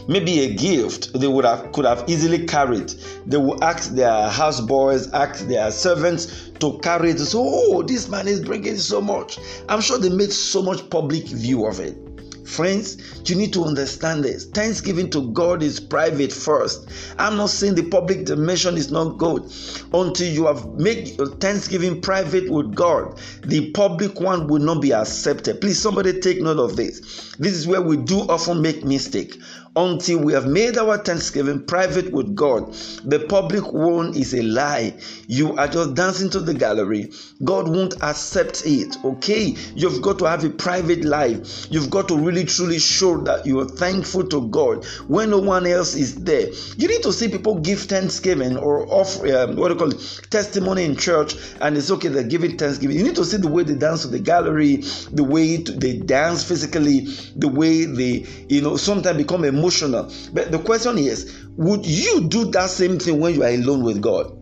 maybe 0.07 0.41
a 0.41 0.53
gift 0.53 1.11
they 1.19 1.27
would 1.27 1.45
have 1.45 1.71
could 1.71 1.85
have 1.85 2.03
easily 2.07 2.45
carried 2.45 2.89
they 3.25 3.37
will 3.37 3.61
ask 3.63 3.91
their 3.95 4.29
houseboys 4.29 5.11
ask 5.13 5.47
their 5.47 5.71
servants 5.71 6.49
to 6.59 6.79
carry 6.79 7.11
it 7.11 7.19
so 7.19 7.41
oh 7.43 7.83
this 7.83 8.09
man 8.09 8.27
is 8.27 8.39
bringing 8.39 8.77
so 8.77 9.01
much 9.01 9.39
i'm 9.69 9.81
sure 9.81 9.97
they 9.97 10.09
made 10.09 10.31
so 10.31 10.61
much 10.61 10.87
public 10.89 11.23
view 11.25 11.65
of 11.65 11.79
it 11.79 11.97
Friends, 12.45 12.97
you 13.25 13.35
need 13.35 13.53
to 13.53 13.63
understand 13.63 14.23
this. 14.23 14.45
Thanksgiving 14.45 15.09
to 15.11 15.31
God 15.31 15.63
is 15.63 15.79
private 15.79 16.31
first. 16.31 16.87
I'm 17.17 17.37
not 17.37 17.49
saying 17.49 17.75
the 17.75 17.89
public 17.89 18.25
dimension 18.25 18.75
is 18.75 18.91
not 18.91 19.17
good. 19.17 19.51
Until 19.93 20.27
you 20.27 20.45
have 20.47 20.67
made 20.75 21.17
your 21.17 21.27
Thanksgiving 21.27 22.01
private 22.01 22.49
with 22.51 22.75
God, 22.75 23.19
the 23.43 23.71
public 23.71 24.19
one 24.19 24.47
will 24.47 24.59
not 24.59 24.81
be 24.81 24.93
accepted. 24.93 25.61
Please, 25.61 25.81
somebody 25.81 26.19
take 26.19 26.41
note 26.41 26.59
of 26.59 26.75
this. 26.75 27.33
This 27.39 27.53
is 27.53 27.65
where 27.65 27.81
we 27.81 27.97
do 27.97 28.19
often 28.19 28.61
make 28.61 28.83
mistake 28.83 29.41
until 29.75 30.19
we 30.19 30.33
have 30.33 30.45
made 30.47 30.77
our 30.77 30.97
thanksgiving 30.97 31.65
private 31.65 32.11
with 32.11 32.35
God. 32.35 32.71
The 33.03 33.25
public 33.27 33.73
one 33.73 34.15
is 34.15 34.33
a 34.33 34.43
lie. 34.43 34.93
You 35.27 35.57
are 35.57 35.67
just 35.67 35.95
dancing 35.95 36.29
to 36.31 36.39
the 36.39 36.53
gallery. 36.53 37.11
God 37.43 37.67
won't 37.67 37.95
accept 38.03 38.63
it. 38.65 38.95
Okay, 39.03 39.55
you've 39.75 40.01
got 40.01 40.19
to 40.19 40.25
have 40.25 40.43
a 40.43 40.49
private 40.49 41.03
life. 41.03 41.67
You've 41.71 41.89
got 41.89 42.07
to 42.09 42.17
really 42.17 42.45
truly 42.45 42.79
show 42.79 43.17
that 43.21 43.45
you 43.45 43.59
are 43.61 43.67
thankful 43.67 44.27
to 44.27 44.47
God 44.49 44.85
when 45.07 45.31
no 45.31 45.39
one 45.39 45.65
else 45.65 45.95
is 45.95 46.23
there. 46.23 46.49
You 46.77 46.87
need 46.87 47.01
to 47.03 47.11
see 47.11 47.29
people 47.29 47.59
give 47.59 47.81
thanksgiving 47.81 48.57
or 48.57 48.87
offer 48.87 49.35
um, 49.35 49.55
what 49.55 49.69
do 49.69 49.73
you 49.73 49.79
call 49.79 49.91
it 49.91 50.27
testimony 50.29 50.83
in 50.83 50.95
church, 50.95 51.35
and 51.61 51.77
it's 51.77 51.89
okay 51.89 52.09
they're 52.09 52.23
giving 52.23 52.57
thanksgiving. 52.57 52.97
You 52.97 53.03
need 53.03 53.15
to 53.15 53.25
see 53.25 53.37
the 53.37 53.47
way 53.47 53.63
they 53.63 53.75
dance 53.75 54.03
to 54.03 54.07
the 54.07 54.19
gallery, 54.19 54.77
the 55.11 55.23
way 55.23 55.57
they 55.57 55.97
dance 55.97 56.43
physically, 56.43 57.01
the 57.35 57.47
way 57.47 57.85
they 57.85 58.25
you 58.49 58.61
know 58.61 58.77
sometimes 58.77 59.17
become 59.17 59.43
a 59.43 59.51
emotional. 59.63 60.11
But 60.33 60.51
the 60.51 60.59
question 60.59 60.97
is, 60.97 61.45
would 61.57 61.85
you 61.85 62.27
do 62.27 62.45
that 62.51 62.69
same 62.69 62.99
thing 62.99 63.19
when 63.19 63.33
you 63.33 63.43
are 63.43 63.49
alone 63.49 63.83
with 63.83 64.01
God? 64.01 64.37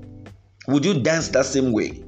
Would 0.68 0.86
you 0.86 1.02
dance 1.02 1.30
that 1.30 1.46
same 1.46 1.72
way? 1.72 2.04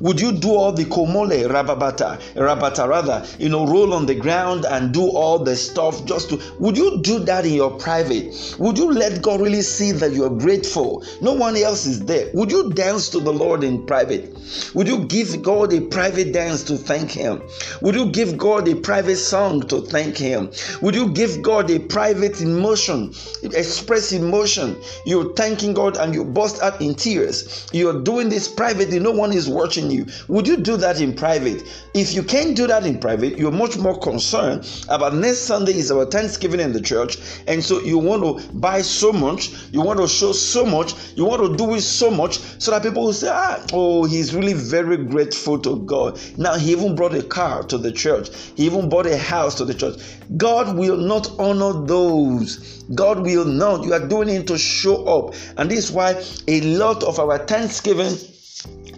Would 0.00 0.20
you 0.20 0.32
do 0.32 0.50
all 0.50 0.72
the 0.72 0.84
komole, 0.84 1.48
rababata, 1.48 2.20
rabata 2.34 2.88
rather, 2.88 3.26
you 3.38 3.48
know, 3.48 3.66
roll 3.66 3.92
on 3.94 4.06
the 4.06 4.14
ground 4.14 4.64
and 4.64 4.92
do 4.92 5.08
all 5.08 5.38
the 5.38 5.56
stuff 5.56 6.04
just 6.04 6.30
to, 6.30 6.40
would 6.58 6.76
you 6.76 7.00
do 7.02 7.18
that 7.20 7.44
in 7.44 7.54
your 7.54 7.70
private? 7.70 8.56
Would 8.58 8.78
you 8.78 8.92
let 8.92 9.22
God 9.22 9.40
really 9.40 9.62
see 9.62 9.92
that 9.92 10.12
you 10.12 10.24
are 10.24 10.30
grateful? 10.30 11.04
No 11.20 11.32
one 11.32 11.56
else 11.56 11.86
is 11.86 12.04
there. 12.04 12.30
Would 12.34 12.50
you 12.50 12.72
dance 12.72 13.08
to 13.10 13.20
the 13.20 13.32
Lord 13.32 13.64
in 13.64 13.86
private? 13.86 14.36
Would 14.74 14.88
you 14.88 15.04
give 15.04 15.42
God 15.42 15.72
a 15.72 15.80
private 15.80 16.32
dance 16.32 16.62
to 16.64 16.76
thank 16.76 17.10
Him? 17.10 17.42
Would 17.82 17.94
you 17.94 18.10
give 18.10 18.38
God 18.38 18.68
a 18.68 18.74
private 18.76 19.16
song 19.16 19.62
to 19.68 19.80
thank 19.82 20.16
Him? 20.16 20.50
Would 20.82 20.94
you 20.94 21.10
give 21.10 21.42
God 21.42 21.70
a 21.70 21.78
private 21.78 22.40
emotion, 22.40 23.12
express 23.42 24.12
emotion? 24.12 24.76
You're 25.04 25.34
thanking 25.34 25.74
God 25.74 25.96
and 25.96 26.14
you 26.14 26.24
burst 26.24 26.62
out 26.62 26.80
in 26.80 26.94
tears. 26.94 27.66
You're 27.72 28.02
doing 28.02 28.28
this 28.28 28.48
privately, 28.48 28.98
no 28.98 29.10
one 29.10 29.32
is 29.32 29.48
watching 29.48 29.75
watching 29.76 29.90
you. 29.90 30.06
Would 30.28 30.46
you 30.46 30.56
do 30.56 30.76
that 30.78 31.00
in 31.00 31.14
private? 31.14 31.62
If 31.94 32.14
you 32.14 32.22
can't 32.22 32.56
do 32.56 32.66
that 32.66 32.86
in 32.86 32.98
private, 32.98 33.38
you're 33.38 33.52
much 33.52 33.76
more 33.76 33.98
concerned 33.98 34.68
about 34.88 35.14
next 35.14 35.40
Sunday 35.40 35.72
is 35.72 35.90
our 35.90 36.06
Thanksgiving 36.06 36.60
in 36.60 36.72
the 36.72 36.80
church, 36.80 37.18
and 37.46 37.62
so 37.62 37.80
you 37.80 37.98
want 37.98 38.22
to 38.22 38.52
buy 38.54 38.82
so 38.82 39.12
much, 39.12 39.50
you 39.72 39.80
want 39.80 40.00
to 40.00 40.08
show 40.08 40.32
so 40.32 40.64
much, 40.64 40.94
you 41.14 41.24
want 41.24 41.42
to 41.42 41.56
do 41.56 41.74
it 41.74 41.82
so 41.82 42.10
much, 42.10 42.38
so 42.58 42.70
that 42.70 42.82
people 42.82 43.04
will 43.04 43.12
say, 43.12 43.28
ah, 43.30 43.64
oh, 43.72 44.04
he's 44.04 44.34
really 44.34 44.54
very 44.54 44.96
grateful 44.96 45.58
to 45.58 45.76
God. 45.84 46.18
Now 46.36 46.56
he 46.56 46.72
even 46.72 46.94
brought 46.94 47.14
a 47.14 47.22
car 47.22 47.62
to 47.64 47.78
the 47.78 47.92
church, 47.92 48.28
he 48.56 48.64
even 48.66 48.88
bought 48.88 49.06
a 49.06 49.16
house 49.16 49.54
to 49.56 49.64
the 49.64 49.74
church. 49.74 50.00
God 50.36 50.76
will 50.76 50.96
not 50.96 51.30
honor 51.38 51.86
those. 51.86 52.82
God 52.94 53.20
will 53.20 53.44
not. 53.44 53.84
You 53.84 53.94
are 53.94 54.06
doing 54.06 54.28
it 54.28 54.46
to 54.48 54.58
show 54.58 55.04
up, 55.06 55.34
and 55.56 55.70
this 55.70 55.86
is 55.86 55.92
why 55.92 56.22
a 56.48 56.60
lot 56.62 57.02
of 57.02 57.18
our 57.18 57.38
Thanksgiving 57.38 58.16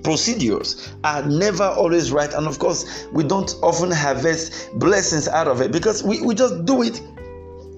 procedures 0.02 0.92
are 1.04 1.22
never 1.24 1.64
always 1.64 2.12
right. 2.12 2.32
And 2.32 2.46
of 2.46 2.58
course, 2.58 3.06
we 3.12 3.24
don't 3.24 3.54
often 3.62 3.90
harvest 3.90 4.70
blessings 4.78 5.28
out 5.28 5.48
of 5.48 5.60
it 5.60 5.72
because 5.72 6.02
we, 6.02 6.20
we 6.22 6.34
just 6.34 6.64
do 6.64 6.82
it 6.82 7.00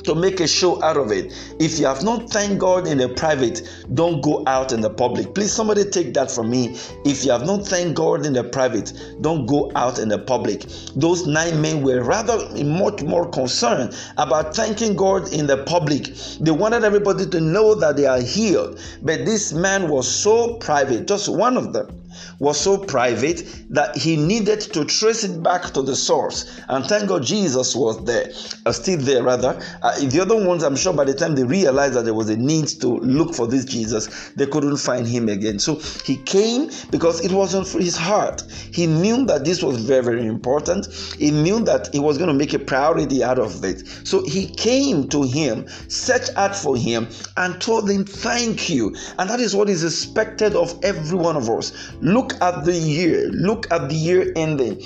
to 0.04 0.14
make 0.14 0.40
a 0.40 0.46
show 0.46 0.82
out 0.82 0.96
of 0.96 1.12
it. 1.12 1.32
If 1.58 1.78
you 1.78 1.86
have 1.86 2.02
not 2.02 2.30
thanked 2.30 2.58
God 2.58 2.86
in 2.86 2.98
the 2.98 3.08
private, 3.08 3.68
don't 3.94 4.20
go 4.20 4.44
out 4.46 4.72
in 4.72 4.80
the 4.80 4.90
public. 4.90 5.34
Please, 5.34 5.52
somebody 5.52 5.84
take 5.84 6.14
that 6.14 6.30
from 6.30 6.50
me. 6.50 6.76
If 7.04 7.24
you 7.24 7.32
have 7.32 7.46
not 7.46 7.66
thanked 7.66 7.94
God 7.94 8.26
in 8.26 8.32
the 8.32 8.44
private, 8.44 8.92
don't 9.20 9.46
go 9.46 9.70
out 9.74 9.98
in 9.98 10.08
the 10.08 10.18
public. 10.18 10.62
Those 10.96 11.26
nine 11.26 11.60
men 11.60 11.82
were 11.82 12.02
rather 12.02 12.38
much 12.64 13.02
more 13.02 13.28
concerned 13.30 13.96
about 14.16 14.54
thanking 14.54 14.96
God 14.96 15.32
in 15.32 15.46
the 15.46 15.64
public. 15.64 16.14
They 16.40 16.50
wanted 16.50 16.84
everybody 16.84 17.26
to 17.26 17.40
know 17.40 17.74
that 17.74 17.96
they 17.96 18.06
are 18.06 18.20
healed. 18.20 18.80
But 19.02 19.24
this 19.24 19.52
man 19.52 19.88
was 19.88 20.08
so 20.08 20.54
private, 20.54 21.06
just 21.06 21.28
one 21.28 21.56
of 21.56 21.72
them 21.72 21.99
was 22.38 22.58
so 22.58 22.78
private 22.78 23.44
that 23.70 23.96
he 23.96 24.16
needed 24.16 24.60
to 24.60 24.84
trace 24.84 25.24
it 25.24 25.42
back 25.42 25.72
to 25.72 25.82
the 25.82 25.96
source. 25.96 26.60
And 26.68 26.84
thank 26.84 27.08
God 27.08 27.22
Jesus 27.22 27.74
was 27.74 28.04
there, 28.04 28.30
uh, 28.66 28.72
still 28.72 28.98
there 28.98 29.22
rather. 29.22 29.60
Uh, 29.82 29.98
the 30.00 30.20
other 30.20 30.46
ones, 30.46 30.62
I'm 30.62 30.76
sure 30.76 30.92
by 30.92 31.04
the 31.04 31.14
time 31.14 31.34
they 31.34 31.44
realized 31.44 31.94
that 31.94 32.04
there 32.04 32.14
was 32.14 32.30
a 32.30 32.36
need 32.36 32.68
to 32.80 32.88
look 32.88 33.34
for 33.34 33.46
this 33.46 33.64
Jesus, 33.64 34.30
they 34.36 34.46
couldn't 34.46 34.76
find 34.76 35.06
him 35.06 35.28
again. 35.28 35.58
So 35.58 35.76
he 36.04 36.16
came 36.16 36.70
because 36.90 37.24
it 37.24 37.32
wasn't 37.32 37.66
for 37.66 37.80
his 37.80 37.96
heart. 37.96 38.42
He 38.72 38.86
knew 38.86 39.24
that 39.26 39.44
this 39.44 39.62
was 39.62 39.76
very, 39.84 40.02
very 40.02 40.26
important. 40.26 40.86
He 41.18 41.30
knew 41.30 41.60
that 41.64 41.90
he 41.92 42.00
was 42.00 42.18
going 42.18 42.28
to 42.28 42.34
make 42.34 42.54
a 42.54 42.58
priority 42.58 43.22
out 43.22 43.38
of 43.38 43.64
it. 43.64 43.86
So 44.04 44.24
he 44.24 44.46
came 44.46 45.08
to 45.08 45.22
him, 45.22 45.66
searched 45.88 46.30
out 46.36 46.56
for 46.56 46.76
him, 46.76 47.08
and 47.36 47.60
told 47.60 47.88
him, 47.90 48.04
Thank 48.04 48.70
you. 48.70 48.94
And 49.18 49.28
that 49.30 49.40
is 49.40 49.54
what 49.54 49.68
is 49.68 49.84
expected 49.84 50.54
of 50.56 50.78
every 50.82 51.18
one 51.18 51.36
of 51.36 51.48
us. 51.48 51.72
Look 52.00 52.34
at 52.40 52.64
the 52.64 52.72
year. 52.76 53.28
Look 53.30 53.70
at 53.72 53.88
the 53.88 53.94
year 53.94 54.32
ending. 54.36 54.82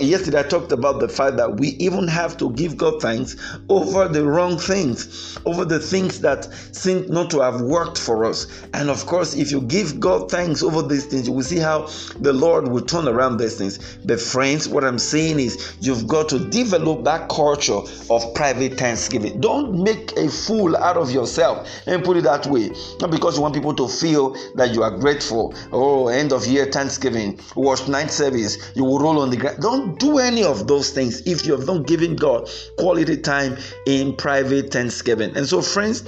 Yesterday 0.00 0.40
I 0.40 0.42
talked 0.42 0.72
about 0.72 1.00
the 1.00 1.08
fact 1.08 1.36
that 1.36 1.56
we 1.58 1.68
even 1.78 2.08
have 2.08 2.38
to 2.38 2.50
give 2.52 2.78
God 2.78 3.02
thanks 3.02 3.36
over 3.68 4.08
the 4.08 4.24
wrong 4.24 4.56
things, 4.58 5.38
over 5.44 5.66
the 5.66 5.78
things 5.78 6.20
that 6.22 6.46
seem 6.74 7.06
not 7.08 7.30
to 7.32 7.40
have 7.40 7.60
worked 7.60 7.98
for 7.98 8.24
us. 8.24 8.46
And 8.72 8.88
of 8.88 9.04
course, 9.04 9.34
if 9.34 9.52
you 9.52 9.60
give 9.60 10.00
God 10.00 10.30
thanks 10.30 10.62
over 10.62 10.82
these 10.82 11.04
things, 11.04 11.28
you 11.28 11.34
will 11.34 11.42
see 11.42 11.58
how 11.58 11.90
the 12.20 12.32
Lord 12.32 12.68
will 12.68 12.86
turn 12.86 13.06
around 13.06 13.36
these 13.36 13.58
things. 13.58 13.98
But, 14.04 14.18
friends, 14.18 14.66
what 14.66 14.82
I'm 14.82 14.98
saying 14.98 15.38
is 15.40 15.76
you've 15.80 16.08
got 16.08 16.30
to 16.30 16.38
develop 16.38 17.04
that 17.04 17.28
culture 17.28 17.80
of 18.08 18.34
private 18.34 18.78
thanksgiving. 18.78 19.40
Don't 19.40 19.82
make 19.82 20.16
a 20.16 20.30
fool 20.30 20.74
out 20.76 20.96
of 20.96 21.10
yourself 21.10 21.68
and 21.86 22.02
put 22.02 22.16
it 22.16 22.24
that 22.24 22.46
way. 22.46 22.70
Not 23.00 23.10
because 23.10 23.36
you 23.36 23.42
want 23.42 23.54
people 23.54 23.74
to 23.74 23.88
feel 23.88 24.36
that 24.54 24.72
you 24.74 24.82
are 24.82 24.96
grateful. 24.96 25.54
Oh, 25.70 26.08
end 26.08 26.32
of 26.32 26.46
year 26.46 26.64
Thanksgiving, 26.66 27.38
watch 27.54 27.88
night 27.88 28.10
service, 28.10 28.56
you 28.74 28.84
will 28.84 28.98
roll 28.98 29.20
on 29.20 29.28
the 29.30 29.36
ground 29.36 29.65
don't 29.66 29.98
do 29.98 30.18
any 30.18 30.44
of 30.44 30.68
those 30.68 30.90
things 30.90 31.22
if 31.26 31.44
you 31.44 31.50
have 31.50 31.66
not 31.66 31.88
given 31.88 32.14
God 32.14 32.48
quality 32.78 33.16
time 33.16 33.56
in 33.84 34.14
private 34.14 34.70
thanksgiving. 34.72 35.36
And 35.36 35.44
so, 35.44 35.60
friends, 35.60 36.02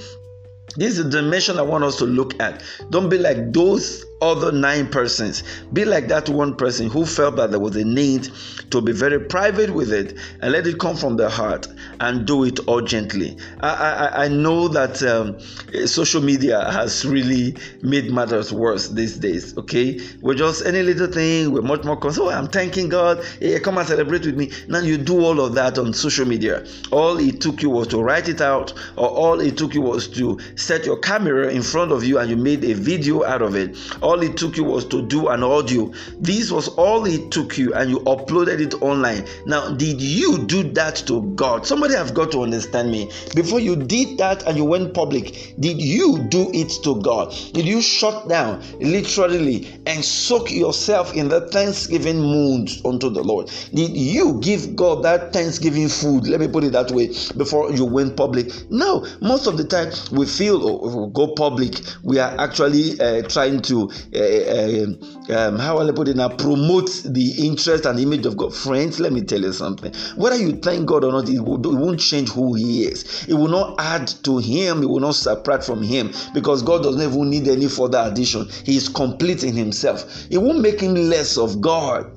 this 0.77 0.97
is 0.97 1.03
the 1.03 1.11
dimension 1.11 1.59
I 1.59 1.63
want 1.63 1.83
us 1.83 1.97
to 1.97 2.05
look 2.05 2.41
at. 2.41 2.63
Don't 2.91 3.09
be 3.09 3.19
like 3.19 3.53
those 3.53 4.05
other 4.21 4.53
nine 4.53 4.89
persons. 4.89 5.43
Be 5.73 5.85
like 5.85 6.09
that 6.09 6.29
one 6.29 6.57
person 6.57 6.89
who 6.89 7.07
felt 7.07 7.37
that 7.37 7.51
there 7.51 7.61
was 7.61 7.77
a 7.77 7.85
need 7.85 8.31
to 8.71 8.81
be 8.81 8.93
very 8.93 9.21
private 9.21 9.73
with 9.73 9.93
it 9.93 10.17
and 10.41 10.53
let 10.53 10.67
it 10.67 10.79
come 10.79 10.97
from 10.97 11.17
the 11.17 11.29
heart 11.29 11.67
and 12.01 12.27
do 12.27 12.45
it 12.45 12.59
urgently. 12.69 13.37
I, 13.61 13.69
I, 13.69 14.25
I 14.25 14.29
know 14.29 14.69
that 14.69 15.03
um, 15.03 15.39
social 15.87 16.23
media 16.23 16.71
has 16.71 17.05
really 17.05 17.57
made 17.83 18.11
matters 18.13 18.53
worse 18.53 18.89
these 18.89 19.17
days. 19.17 19.57
Okay, 19.57 20.01
we're 20.21 20.35
just 20.35 20.67
any 20.67 20.83
little 20.83 21.07
thing, 21.07 21.53
we're 21.53 21.63
much 21.63 21.85
more 21.85 21.97
concerned. 21.97 22.29
Oh, 22.29 22.31
I'm 22.31 22.49
thanking 22.49 22.89
God. 22.89 23.25
Hey, 23.41 23.59
come 23.61 23.79
and 23.79 23.87
celebrate 23.87 24.27
with 24.27 24.37
me. 24.37 24.51
Now 24.69 24.81
you 24.81 24.99
do 24.99 25.25
all 25.25 25.41
of 25.41 25.55
that 25.55 25.79
on 25.79 25.93
social 25.93 26.27
media. 26.27 26.67
All 26.91 27.19
it 27.19 27.41
took 27.41 27.63
you 27.63 27.71
was 27.71 27.89
to 27.89 28.03
write 28.03 28.29
it 28.29 28.41
out, 28.41 28.73
or 28.97 29.09
all 29.09 29.41
it 29.41 29.57
took 29.57 29.75
you 29.75 29.83
was 29.83 30.09
to 30.09 30.39
set 30.57 30.85
your 30.85 30.99
camera 30.99 31.49
in 31.49 31.63
front 31.63 31.93
of 31.93 32.05
you 32.05 32.19
and 32.19 32.31
you 32.31 32.37
made 32.37 32.65
a 32.65 32.75
video 32.75 33.25
out 33.25 33.43
of 33.43 33.55
it 33.55 33.77
all 34.09 34.23
it 34.23 34.39
took 34.39 34.57
you 34.57 34.65
was 34.65 34.87
to 34.87 35.03
do 35.03 35.29
an 35.29 35.43
audio. 35.43 35.93
This 36.19 36.51
was 36.51 36.69
all 36.69 37.05
it 37.05 37.31
took 37.31 37.59
you, 37.59 37.75
and 37.75 37.91
you 37.91 37.99
uploaded 38.01 38.59
it 38.59 38.81
online. 38.81 39.27
Now, 39.45 39.75
did 39.75 40.01
you 40.01 40.47
do 40.47 40.63
that 40.73 40.97
to 41.09 41.21
God? 41.35 41.67
Somebody 41.67 41.95
have 41.95 42.15
got 42.15 42.33
to 42.33 42.43
understand 42.43 42.91
me. 42.91 43.11
Before 43.35 43.61
you 43.61 43.77
did 43.77 44.17
that 44.17 44.47
and 44.47 44.57
you 44.57 44.65
went 44.65 44.95
public, 44.95 45.55
did 45.61 45.79
you 45.83 46.27
do 46.31 46.51
it 46.55 46.71
to 46.85 47.03
God? 47.03 47.35
Did 47.53 47.67
you 47.67 47.83
shut 47.83 48.29
down 48.31 48.63
literally 48.81 49.69
and 49.85 50.03
soak 50.03 50.51
yourself 50.51 51.13
in 51.15 51.29
the 51.29 51.43
thanksgiving 51.49 52.19
mood 52.19 52.71
unto 52.87 53.11
the 53.11 53.23
Lord? 53.23 53.51
Did 53.75 53.95
you 53.95 54.41
give 54.41 54.75
God 54.75 55.03
that 55.05 55.35
thanksgiving 55.35 55.91
food? 55.91 56.27
Let 56.29 56.41
me 56.41 56.49
put 56.49 56.65
it 56.65 56.73
that 56.73 56.91
way 56.93 57.09
before 57.37 57.73
you 57.73 57.85
went 57.85 58.17
public. 58.17 58.51
No, 58.71 59.07
most 59.21 59.47
of 59.47 59.59
the 59.59 59.65
time 59.65 59.93
we 60.13 60.25
feel 60.25 60.67
oh, 60.67 61.07
we 61.07 61.13
go 61.13 61.35
public, 61.35 61.75
we 62.03 62.19
are 62.19 62.35
actually 62.41 62.99
uh, 63.01 63.29
trying 63.29 63.61
to 63.63 63.91
uh, 64.15 65.39
um, 65.49 65.59
how 65.59 65.79
will 65.79 65.89
I 65.89 65.93
put 65.93 66.09
it 66.09 66.17
now, 66.17 66.29
promote 66.29 66.91
the 67.05 67.35
interest 67.47 67.87
and 67.87 67.99
image 67.99 68.27
of 68.27 68.37
God. 68.37 68.55
Friends, 68.55 69.01
let 69.01 69.13
me 69.13 69.23
tell 69.23 69.41
you 69.41 69.53
something. 69.53 69.93
Whether 70.17 70.37
you 70.37 70.53
thank 70.57 70.87
God 70.87 71.05
or 71.05 71.13
not, 71.13 71.29
it, 71.29 71.41
will, 71.41 71.57
it 71.57 71.79
won't 71.79 72.01
change 72.01 72.31
who 72.31 72.55
He 72.55 72.85
is. 72.85 73.27
It 73.29 73.35
will 73.35 73.49
not 73.49 73.77
add 73.79 74.09
to 74.25 74.39
Him, 74.39 74.83
it 74.83 74.89
will 74.89 75.01
not 75.01 75.15
separate 75.15 75.65
from 75.65 75.83
Him 75.83 76.13
because 76.35 76.63
God 76.63 76.83
doesn't 76.83 77.01
even 77.01 77.31
need 77.31 77.49
any 77.49 77.69
further 77.69 78.03
addition. 78.05 78.49
He 78.65 78.77
is 78.77 78.89
complete 78.89 79.45
in 79.45 79.55
Himself. 79.55 80.27
It 80.31 80.39
won't 80.39 80.61
make 80.61 80.81
Him 80.81 80.95
less 80.95 81.37
of 81.37 81.61
God. 81.61 82.11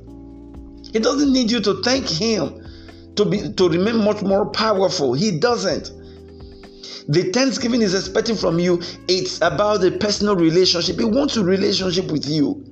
He 0.93 0.99
doesn't 0.99 1.31
need 1.31 1.51
you 1.51 1.61
to 1.61 1.81
thank 1.83 2.07
Him 2.07 2.67
to 3.15 3.25
be 3.25 3.51
to 3.53 3.69
remain 3.69 4.03
much 4.03 4.21
more 4.21 4.45
powerful. 4.47 5.13
He 5.13 5.39
doesn't. 5.39 5.91
The 7.07 7.31
thanksgiving 7.31 7.81
is 7.81 7.93
expecting 7.93 8.35
from 8.35 8.59
you, 8.59 8.81
it's 9.07 9.37
about 9.41 9.83
a 9.83 9.91
personal 9.91 10.35
relationship. 10.35 10.99
He 10.99 11.05
wants 11.05 11.37
a 11.37 11.43
relationship 11.43 12.11
with 12.11 12.25
you. 12.27 12.65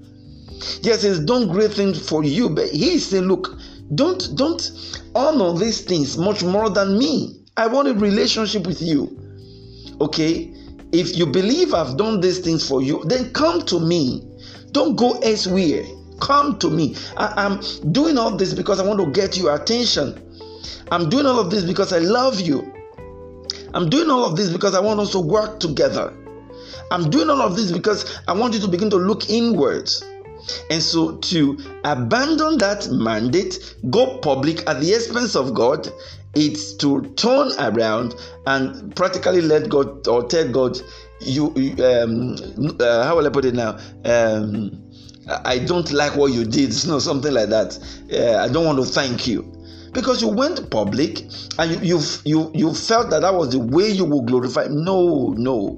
Yes, 0.82 1.04
he's 1.04 1.20
done 1.20 1.48
great 1.48 1.72
things 1.72 2.08
for 2.08 2.24
you, 2.24 2.50
but 2.50 2.70
he 2.70 3.00
saying, 3.00 3.26
Look, 3.26 3.58
don't 3.96 4.36
don't 4.36 4.72
honor 5.16 5.58
these 5.58 5.82
things 5.82 6.18
much 6.18 6.44
more 6.44 6.70
than 6.70 6.98
me. 6.98 7.40
I 7.58 7.68
want 7.68 7.88
a 7.88 7.94
relationship 7.94 8.66
with 8.68 8.82
you. 8.82 9.18
Okay? 10.02 10.54
If 10.92 11.18
you 11.18 11.26
believe 11.26 11.74
I've 11.74 11.98
done 11.98 12.20
these 12.20 12.40
things 12.40 12.68
for 12.68 12.82
you, 12.82 13.04
then 13.06 13.32
come 13.32 13.62
to 13.64 13.80
me. 13.80 14.24
Don't 14.72 14.96
go 14.96 15.20
elsewhere. 15.20 15.84
Come 16.20 16.58
to 16.60 16.70
me. 16.70 16.96
I, 17.18 17.46
am 17.46 17.62
doing 17.92 18.18
all 18.18 18.36
this 18.36 18.54
because 18.54 18.80
I 18.80 18.86
want 18.86 19.00
to 19.00 19.12
get 19.12 19.38
your 19.38 19.56
attention. 19.56 20.22
I'm 20.92 21.10
doing 21.10 21.26
all 21.26 21.40
of 21.40 21.52
this 21.52 21.64
because 21.64 21.94
I 21.94 22.00
love 22.00 22.40
you. 22.40 22.74
I'm 23.74 23.90
doing 23.90 24.10
all 24.10 24.26
of 24.26 24.36
this 24.36 24.50
because 24.52 24.76
I 24.76 24.80
want 24.80 25.00
us 25.00 25.12
to 25.12 25.20
work 25.20 25.60
together. 25.60 26.14
I'm 26.92 27.10
doing 27.10 27.30
all 27.30 27.42
of 27.42 27.56
this 27.56 27.72
because 27.72 28.20
I 28.28 28.34
want 28.34 28.54
you 28.54 28.60
to 28.62 28.68
begin 28.68 28.90
to 28.90 28.98
look 28.98 29.30
inwards. 29.30 30.04
And 30.72 30.82
so 30.82 31.18
to 31.18 31.58
abandon 31.84 32.58
that 32.58 32.88
mandate, 32.92 33.76
go 33.90 34.18
public 34.20 34.68
at 34.68 34.80
the 34.80 34.94
expense 34.94 35.36
of 35.36 35.54
God, 35.54 35.88
it's 36.36 36.74
to 36.76 37.02
turn 37.16 37.52
around 37.60 38.16
and 38.48 38.96
practically 38.96 39.42
let 39.42 39.70
God 39.70 40.08
or 40.08 40.24
tell 40.28 40.48
God, 40.50 40.80
you, 41.20 41.48
um, 41.84 42.36
uh, 42.80 43.04
how 43.04 43.18
will 43.18 43.28
I 43.28 43.30
put 43.30 43.46
it 43.46 43.54
now? 43.54 43.78
Um, 44.06 44.84
I 45.46 45.60
don't 45.60 45.92
like 45.92 46.16
what 46.16 46.32
you 46.32 46.44
did, 46.44 46.74
you 46.84 46.90
know, 46.90 47.00
something 47.00 47.34
like 47.34 47.50
that. 47.50 47.78
Uh, 48.12 48.44
I 48.44 48.52
don't 48.52 48.66
want 48.66 48.80
to 48.80 48.86
thank 48.86 49.28
you 49.28 49.59
because 49.94 50.22
you 50.22 50.28
went 50.28 50.70
public 50.70 51.22
and 51.58 51.72
you, 51.72 51.80
you 51.98 52.02
you 52.26 52.52
you 52.54 52.74
felt 52.74 53.10
that 53.10 53.22
that 53.22 53.34
was 53.34 53.52
the 53.52 53.60
way 53.60 53.90
you 53.90 54.06
will 54.06 54.22
glorify. 54.22 54.68
No 54.70 55.34
no. 55.38 55.78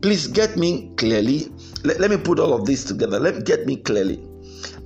Please 0.00 0.26
get 0.28 0.56
me 0.56 0.92
clearly. 0.96 1.52
Let, 1.84 1.98
let 2.00 2.10
me 2.10 2.16
put 2.16 2.38
all 2.38 2.54
of 2.54 2.66
this 2.66 2.84
together. 2.84 3.18
Let 3.18 3.36
me 3.36 3.42
get 3.42 3.66
me 3.66 3.76
clearly. 3.76 4.22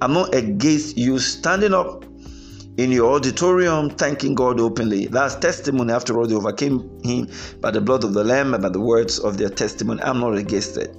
I'm 0.00 0.12
not 0.12 0.34
against 0.34 0.96
you 0.96 1.18
standing 1.18 1.74
up 1.74 2.04
in 2.78 2.90
your 2.90 3.14
auditorium 3.14 3.90
thanking 3.90 4.34
god 4.34 4.58
openly. 4.58 5.06
That's 5.06 5.34
testimony 5.34 5.92
after 5.92 6.18
all. 6.18 6.26
They 6.26 6.34
overcame 6.34 7.00
him 7.04 7.28
by 7.60 7.70
the 7.70 7.80
blood 7.80 8.04
of 8.04 8.14
the 8.14 8.24
lamb 8.24 8.54
and 8.54 8.62
by 8.62 8.70
the 8.70 8.80
words 8.80 9.18
of 9.18 9.36
their 9.36 9.50
testimony. 9.50 10.02
I'm 10.02 10.20
not 10.20 10.36
against 10.36 10.76
it 10.76 10.96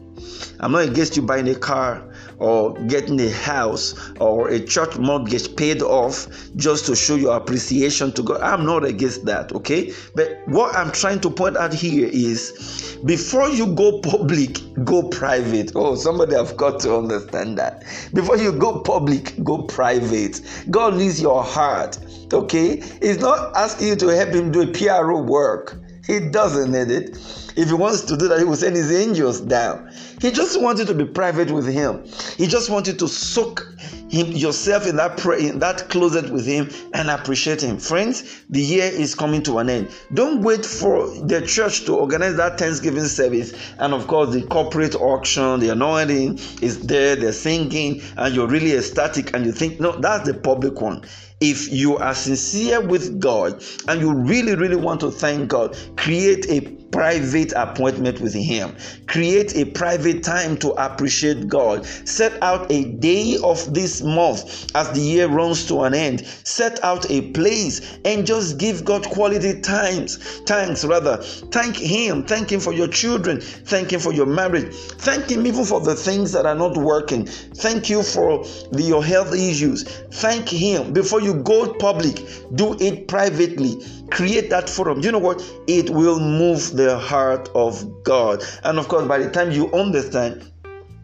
I'm 0.59 0.71
not 0.71 0.83
against 0.83 1.15
you 1.15 1.23
buying 1.23 1.47
a 1.49 1.55
car 1.55 2.03
or 2.39 2.73
getting 2.85 3.19
a 3.19 3.29
house 3.31 3.95
or 4.19 4.49
a 4.49 4.59
church 4.59 4.97
mortgage 4.97 5.55
paid 5.55 5.81
off 5.81 6.27
just 6.55 6.85
to 6.85 6.95
show 6.95 7.15
your 7.15 7.35
appreciation 7.35 8.11
to 8.13 8.23
God. 8.23 8.41
I'm 8.41 8.65
not 8.65 8.85
against 8.85 9.25
that, 9.25 9.51
okay? 9.53 9.93
But 10.15 10.39
what 10.47 10.75
I'm 10.75 10.91
trying 10.91 11.19
to 11.21 11.29
point 11.29 11.57
out 11.57 11.73
here 11.73 12.09
is 12.11 12.97
before 13.05 13.49
you 13.49 13.75
go 13.75 13.99
public, 13.99 14.59
go 14.83 15.03
private. 15.03 15.71
Oh, 15.75 15.95
somebody 15.95 16.35
have 16.35 16.55
got 16.55 16.79
to 16.81 16.95
understand 16.95 17.57
that. 17.57 17.83
Before 18.13 18.37
you 18.37 18.51
go 18.51 18.79
public, 18.79 19.33
go 19.43 19.63
private. 19.63 20.41
God 20.69 20.95
needs 20.95 21.21
your 21.21 21.43
heart, 21.43 21.97
okay? 22.31 22.81
He's 23.01 23.19
not 23.19 23.55
asking 23.55 23.87
you 23.89 23.95
to 23.97 24.07
help 24.07 24.29
him 24.29 24.51
do 24.51 24.61
a 24.61 24.67
PRO 24.67 25.21
work. 25.21 25.77
He 26.05 26.19
doesn't 26.19 26.71
need 26.71 26.91
it. 26.91 27.17
If 27.55 27.67
he 27.67 27.73
wants 27.73 28.01
to 28.01 28.17
do 28.17 28.27
that, 28.29 28.39
he 28.39 28.45
will 28.45 28.55
send 28.55 28.75
his 28.75 28.91
angels 28.91 29.39
down. 29.39 29.91
He 30.21 30.31
just 30.31 30.59
wanted 30.61 30.87
to 30.87 30.93
be 30.93 31.05
private 31.05 31.51
with 31.51 31.67
him. 31.67 32.03
He 32.37 32.47
just 32.47 32.69
wanted 32.69 32.97
to 32.99 33.07
soak 33.07 33.67
him 34.09 34.27
yourself 34.27 34.87
in 34.87 34.95
that 34.95 35.17
prayer, 35.17 35.39
in 35.39 35.59
that 35.59 35.89
closet 35.89 36.31
with 36.31 36.45
him 36.45 36.69
and 36.93 37.09
appreciate 37.09 37.61
him. 37.61 37.77
Friends, 37.77 38.43
the 38.49 38.61
year 38.61 38.85
is 38.85 39.15
coming 39.15 39.43
to 39.43 39.57
an 39.57 39.69
end. 39.69 39.89
Don't 40.13 40.41
wait 40.41 40.65
for 40.65 41.07
the 41.25 41.41
church 41.45 41.85
to 41.85 41.95
organize 41.95 42.37
that 42.37 42.57
Thanksgiving 42.57 43.05
service. 43.05 43.53
And 43.79 43.93
of 43.93 44.07
course, 44.07 44.33
the 44.33 44.43
corporate 44.43 44.95
auction, 44.95 45.59
the 45.59 45.69
anointing 45.69 46.39
is 46.61 46.81
there, 46.87 47.15
they're 47.15 47.33
singing, 47.33 48.01
and 48.17 48.33
you're 48.33 48.47
really 48.47 48.73
ecstatic, 48.73 49.35
and 49.35 49.45
you 49.45 49.51
think, 49.51 49.79
no, 49.79 49.91
that's 49.99 50.27
the 50.27 50.33
public 50.33 50.79
one 50.81 51.03
if 51.41 51.73
you 51.73 51.97
are 51.97 52.15
sincere 52.15 52.79
with 52.79 53.19
God 53.19 53.61
and 53.89 53.99
you 53.99 54.13
really, 54.13 54.55
really 54.55 54.77
want 54.77 55.01
to 55.01 55.11
thank 55.11 55.49
God, 55.49 55.77
create 55.97 56.49
a 56.49 56.61
private 56.93 57.51
appointment 57.55 58.21
with 58.21 58.33
Him. 58.33 58.75
Create 59.07 59.55
a 59.55 59.65
private 59.65 60.23
time 60.23 60.55
to 60.57 60.69
appreciate 60.73 61.47
God. 61.47 61.85
Set 61.85 62.41
out 62.41 62.71
a 62.71 62.85
day 62.85 63.37
of 63.43 63.73
this 63.73 64.01
month 64.03 64.73
as 64.75 64.91
the 64.91 65.01
year 65.01 65.27
runs 65.27 65.65
to 65.67 65.81
an 65.81 65.93
end. 65.95 66.25
Set 66.43 66.81
out 66.83 67.09
a 67.09 67.31
place 67.31 67.97
and 68.05 68.25
just 68.25 68.59
give 68.59 68.85
God 68.85 69.03
quality 69.09 69.59
times. 69.61 70.17
Thanks, 70.41 70.85
rather. 70.85 71.17
Thank 71.17 71.77
Him. 71.77 72.23
Thank 72.23 72.51
Him 72.51 72.59
for 72.59 72.73
your 72.73 72.87
children. 72.87 73.41
Thank 73.41 73.91
Him 73.91 73.99
for 73.99 74.13
your 74.13 74.27
marriage. 74.27 74.73
Thank 74.73 75.31
Him 75.31 75.47
even 75.47 75.65
for 75.65 75.81
the 75.81 75.95
things 75.95 76.31
that 76.33 76.45
are 76.45 76.55
not 76.55 76.77
working. 76.77 77.25
Thank 77.25 77.89
you 77.89 78.03
for 78.03 78.43
the, 78.71 78.83
your 78.83 79.03
health 79.03 79.33
issues. 79.33 79.83
Thank 80.13 80.47
Him 80.47 80.93
before 80.93 81.21
you 81.21 81.33
go 81.33 81.73
public. 81.73 82.21
Do 82.53 82.77
it 82.79 83.07
privately. 83.07 83.83
Create 84.11 84.51
that 84.51 84.69
forum. 84.69 85.01
You 85.01 85.11
know 85.11 85.19
what? 85.19 85.41
It 85.67 85.89
will 85.89 86.19
move 86.19 86.75
the 86.75 86.82
heart 86.89 87.49
of 87.55 88.03
God. 88.03 88.43
And 88.63 88.79
of 88.79 88.87
course, 88.87 89.07
by 89.07 89.19
the 89.19 89.29
time 89.29 89.51
you 89.51 89.71
understand 89.73 90.52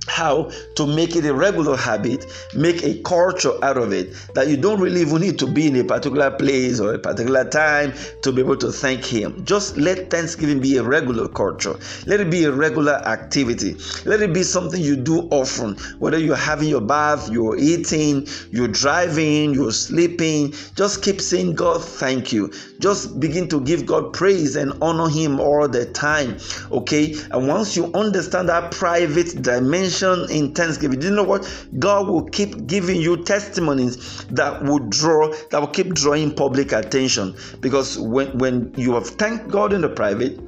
how 0.09 0.51
to 0.75 0.87
make 0.87 1.15
it 1.15 1.25
a 1.25 1.33
regular 1.33 1.77
habit, 1.77 2.25
make 2.55 2.83
a 2.83 3.01
culture 3.03 3.53
out 3.63 3.77
of 3.77 3.93
it, 3.93 4.13
that 4.33 4.47
you 4.47 4.57
don't 4.57 4.81
really 4.81 5.01
even 5.01 5.21
need 5.21 5.39
to 5.39 5.47
be 5.47 5.67
in 5.67 5.75
a 5.75 5.83
particular 5.83 6.31
place 6.31 6.79
or 6.79 6.93
a 6.93 6.99
particular 6.99 7.47
time 7.49 7.93
to 8.23 8.31
be 8.31 8.41
able 8.41 8.57
to 8.57 8.71
thank 8.71 9.05
Him. 9.05 9.45
Just 9.45 9.77
let 9.77 10.09
Thanksgiving 10.09 10.59
be 10.59 10.77
a 10.77 10.83
regular 10.83 11.27
culture. 11.27 11.75
Let 12.05 12.19
it 12.19 12.29
be 12.29 12.43
a 12.45 12.51
regular 12.51 12.95
activity. 13.05 13.75
Let 14.05 14.21
it 14.21 14.33
be 14.33 14.43
something 14.43 14.81
you 14.81 14.95
do 14.95 15.27
often, 15.31 15.75
whether 15.99 16.17
you're 16.17 16.35
having 16.35 16.69
your 16.69 16.81
bath, 16.81 17.29
you're 17.29 17.57
eating, 17.57 18.27
you're 18.51 18.67
driving, 18.67 19.53
you're 19.53 19.71
sleeping. 19.71 20.53
Just 20.75 21.03
keep 21.03 21.21
saying, 21.21 21.53
God, 21.55 21.83
thank 21.83 22.31
you. 22.31 22.51
Just 22.79 23.19
begin 23.19 23.47
to 23.49 23.61
give 23.61 23.85
God 23.85 24.13
praise 24.13 24.55
and 24.55 24.73
honor 24.81 25.09
Him 25.09 25.39
all 25.39 25.67
the 25.67 25.85
time. 25.85 26.37
Okay? 26.71 27.15
And 27.31 27.47
once 27.47 27.75
you 27.75 27.91
understand 27.93 28.49
that 28.49 28.71
private 28.71 29.41
dimension, 29.41 29.98
in 30.03 30.53
thanksgiving. 30.53 30.99
Do 30.99 31.07
you 31.07 31.15
know 31.15 31.23
what? 31.23 31.47
God 31.79 32.07
will 32.07 32.25
keep 32.29 32.67
giving 32.67 33.01
you 33.01 33.23
testimonies 33.23 34.23
that 34.25 34.63
will 34.63 34.79
draw, 34.79 35.33
that 35.51 35.59
will 35.59 35.67
keep 35.67 35.93
drawing 35.93 36.33
public 36.33 36.71
attention. 36.71 37.35
Because 37.59 37.97
when, 37.97 38.37
when 38.37 38.73
you 38.77 38.93
have 38.93 39.07
thanked 39.07 39.49
God 39.49 39.73
in 39.73 39.81
the 39.81 39.89
private, 39.89 40.39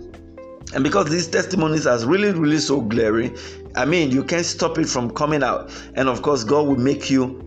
And 0.74 0.84
because 0.84 1.10
these 1.10 1.28
testimonies 1.28 1.86
are 1.86 2.00
really, 2.06 2.32
really 2.32 2.60
so 2.60 2.82
glaring, 2.82 3.38
I 3.76 3.86
mean, 3.86 4.12
you 4.12 4.24
can't 4.24 4.46
stop 4.46 4.78
it 4.78 4.88
from 4.88 5.12
coming 5.12 5.44
out. 5.44 5.72
And 5.96 6.08
of 6.08 6.22
course, 6.22 6.44
God 6.44 6.68
will 6.68 6.78
make 6.78 7.10
you 7.10 7.46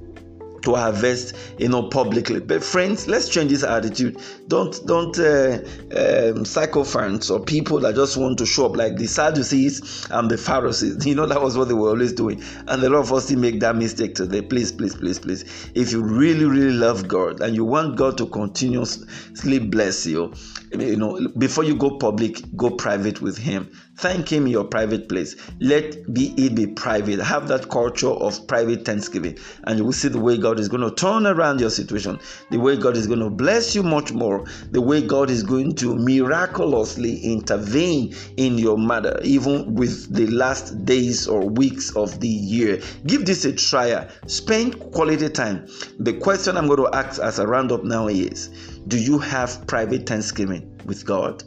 to 0.65 0.75
harvest 0.75 1.35
you 1.59 1.69
know 1.69 1.89
publicly. 1.89 2.41
But 2.41 2.63
friends 2.63 3.07
let's 3.09 3.29
change 3.29 3.51
this 3.51 3.63
attitude. 3.65 4.21
Don't 4.49 4.75
don't 4.87 5.19
uh, 5.19 5.59
um, 5.97 6.45
sycophants 6.45 7.31
or 7.31 7.41
people 7.41 7.81
that 7.81 7.95
just 7.95 8.17
want 8.17 8.39
to 8.39 8.47
show 8.47 8.67
up 8.67 8.77
like 8.77 8.97
the 8.97 9.07
sadducees 9.07 10.07
and 10.11 10.31
the 10.31 10.39
pharisees. 10.39 11.05
You 11.15 11.15
know 11.15 11.27
that 11.27 11.41
was 11.43 11.57
what 11.57 11.69
they 11.69 11.75
were 11.75 11.91
always 11.91 12.13
doing. 12.13 12.43
And 12.67 12.83
a 12.83 12.89
lot 12.89 13.01
of 13.01 13.13
us 13.13 13.27
still 13.27 13.39
make 13.39 13.61
that 13.61 13.77
mistake 13.77 14.15
today 14.15 14.43
please 14.43 14.73
please 14.73 14.95
please 14.95 15.19
please 15.19 15.71
if 15.75 15.93
you 15.93 16.03
really 16.03 16.45
really 16.45 16.73
love 16.73 17.09
god 17.09 17.41
and 17.41 17.55
you 17.55 17.65
want 17.65 17.97
god 17.97 18.17
to 18.19 18.27
continuously 18.27 19.59
bless 19.59 20.07
you 20.07 20.33
you 20.73 20.97
know 20.97 21.29
before 21.39 21.65
you 21.65 21.75
go 21.75 21.97
public 21.99 22.41
go 22.57 22.71
private 22.71 23.21
with 23.21 23.37
him 23.37 23.71
thank 23.99 24.31
him 24.31 24.47
in 24.47 24.53
your 24.53 24.65
private 24.65 25.09
place. 25.09 25.37
Let 25.61 26.13
be 26.13 26.35
it 26.37 26.55
be 26.55 26.67
private. 26.67 27.21
Have 27.21 27.49
that 27.49 27.69
culture 27.69 28.11
of 28.11 28.47
private 28.47 28.85
thanksgiving. 28.85 29.39
And 29.65 29.79
you 29.79 29.85
will 29.85 29.93
see 29.93 30.09
the 30.09 30.21
way 30.21 30.37
god 30.37 30.59
is 30.59 30.69
going 30.69 30.83
to 30.83 30.95
turn 30.95 31.27
around 31.27 31.61
your 31.61 31.71
situation. 31.71 32.19
The 32.51 32.59
way 32.59 32.77
god 32.77 32.97
is 32.97 33.07
going 33.07 33.21
to 33.21 33.31
bless 33.31 33.75
you 33.75 33.83
much 33.83 34.13
more. 34.13 34.45
The 34.71 34.81
way 34.81 35.03
god 35.03 35.31
is 35.31 35.43
going 35.43 35.75
to 35.77 35.95
miraculously 35.95 37.19
intervene 37.19 38.15
in 38.37 38.59
your 38.59 38.79
matter 38.79 39.21
even 39.23 39.75
with 39.75 40.13
the 40.13 40.27
last 40.27 40.85
days 40.85 41.27
or 41.27 41.49
weeks 41.49 41.95
of 41.97 42.21
the 42.21 42.29
year. 42.29 42.81
Give 43.07 43.25
this 43.25 43.45
a 43.45 43.53
try. 43.53 44.09
Spend 44.27 44.81
quality 44.93 45.29
time. 45.29 45.67
The 45.99 46.15
question 46.15 46.57
i'm 46.57 46.67
going 46.67 46.91
to 46.91 46.97
ask 46.97 47.21
as 47.21 47.39
a 47.39 47.47
roundup 47.47 47.85
now 47.85 48.09
is 48.09 48.49
do 48.89 48.99
you 48.99 49.19
have 49.19 49.67
private 49.67 50.07
thanksgiving 50.07 50.79
with 50.85 51.07
God? 51.07 51.43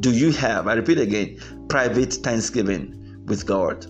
Do 0.00 0.12
you 0.12 0.32
have, 0.32 0.66
I 0.68 0.74
repeat 0.74 0.98
again, 0.98 1.38
private 1.68 2.12
thanksgiving 2.12 3.24
with 3.26 3.46
God? 3.46 3.86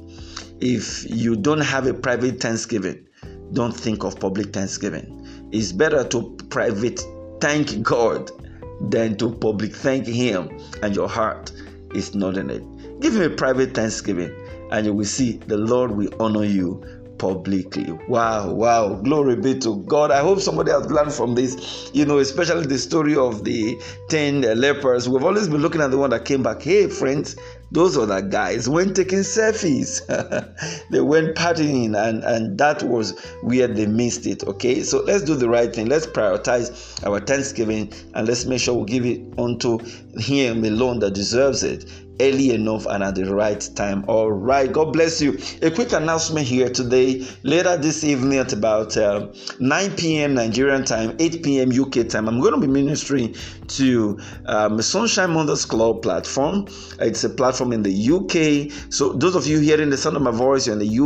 If 0.60 1.08
you 1.10 1.36
don't 1.36 1.60
have 1.60 1.86
a 1.86 1.94
private 1.94 2.40
thanksgiving, 2.40 3.06
don't 3.52 3.74
think 3.74 4.04
of 4.04 4.18
public 4.18 4.52
thanksgiving. 4.52 5.48
It's 5.52 5.72
better 5.72 6.04
to 6.04 6.36
private 6.50 7.00
thank 7.40 7.82
God 7.82 8.30
than 8.90 9.16
to 9.18 9.32
public 9.32 9.74
thank 9.74 10.06
Him, 10.06 10.48
and 10.82 10.94
your 10.94 11.08
heart 11.08 11.52
is 11.94 12.14
not 12.14 12.36
in 12.36 12.50
it. 12.50 12.62
Give 13.00 13.16
Him 13.16 13.32
a 13.32 13.34
private 13.34 13.74
thanksgiving, 13.74 14.32
and 14.70 14.86
you 14.86 14.92
will 14.92 15.04
see 15.04 15.38
the 15.46 15.56
Lord 15.56 15.92
will 15.92 16.10
honor 16.20 16.44
you 16.44 16.84
publicly. 17.24 17.90
Wow, 18.06 18.52
wow. 18.52 18.96
Glory 18.96 19.36
be 19.36 19.58
to 19.60 19.82
God. 19.84 20.10
I 20.10 20.20
hope 20.20 20.40
somebody 20.40 20.72
has 20.72 20.90
learned 20.90 21.14
from 21.14 21.34
this, 21.34 21.90
you 21.94 22.04
know, 22.04 22.18
especially 22.18 22.66
the 22.66 22.76
story 22.76 23.16
of 23.16 23.44
the 23.44 23.80
10 24.10 24.42
lepers. 24.60 25.08
We've 25.08 25.24
always 25.24 25.48
been 25.48 25.62
looking 25.62 25.80
at 25.80 25.90
the 25.90 25.96
one 25.96 26.10
that 26.10 26.26
came 26.26 26.42
back. 26.42 26.60
Hey, 26.60 26.86
friends, 26.86 27.34
those 27.72 27.96
other 27.96 28.20
guys 28.20 28.68
went 28.68 28.94
taking 28.94 29.20
selfies. 29.20 30.06
they 30.90 31.00
went 31.00 31.34
partying, 31.34 31.96
and, 31.96 32.22
and 32.22 32.58
that 32.58 32.82
was 32.82 33.18
where 33.42 33.68
they 33.68 33.86
missed 33.86 34.26
it. 34.26 34.44
Okay, 34.44 34.82
so 34.82 35.02
let's 35.04 35.24
do 35.24 35.34
the 35.34 35.48
right 35.48 35.74
thing. 35.74 35.86
Let's 35.86 36.06
prioritize 36.06 37.02
our 37.06 37.20
Thanksgiving 37.20 37.90
and 38.14 38.28
let's 38.28 38.44
make 38.44 38.60
sure 38.60 38.74
we 38.74 38.84
give 38.84 39.06
it 39.06 39.22
unto 39.38 39.78
Him 40.18 40.62
alone 40.62 40.98
that 40.98 41.14
deserves 41.14 41.62
it 41.62 41.90
early 42.20 42.54
enough 42.54 42.86
and 42.86 43.02
at 43.02 43.14
the 43.14 43.34
right 43.34 43.68
time. 43.74 44.04
All 44.08 44.30
right, 44.30 44.70
God 44.70 44.92
bless 44.92 45.20
you. 45.20 45.38
A 45.62 45.70
quick 45.70 45.92
announcement 45.92 46.46
here 46.46 46.68
today. 46.68 47.26
Later 47.42 47.76
this 47.76 48.04
evening 48.04 48.38
at 48.38 48.52
about 48.52 48.96
uh, 48.96 49.28
9 49.58 49.96
p.m. 49.96 50.34
Nigerian 50.34 50.84
time, 50.84 51.16
8 51.18 51.42
p.m. 51.42 51.70
UK 51.70 52.08
time, 52.08 52.28
I'm 52.28 52.40
going 52.40 52.54
to 52.54 52.60
be 52.60 52.66
ministering 52.66 53.34
to 53.68 54.18
um, 54.46 54.80
Sunshine 54.80 55.30
Mothers 55.30 55.64
Club 55.64 56.02
platform. 56.02 56.66
It's 57.00 57.24
a 57.24 57.30
platform 57.30 57.72
in 57.72 57.82
the 57.82 57.90
UK. 57.92 58.92
So 58.92 59.12
those 59.12 59.34
of 59.34 59.46
you 59.46 59.58
hearing 59.58 59.90
the 59.90 59.96
sound 59.96 60.16
of 60.16 60.22
my 60.22 60.30
voice, 60.30 60.66
you're 60.66 60.78
in 60.78 60.86
the 60.86 60.98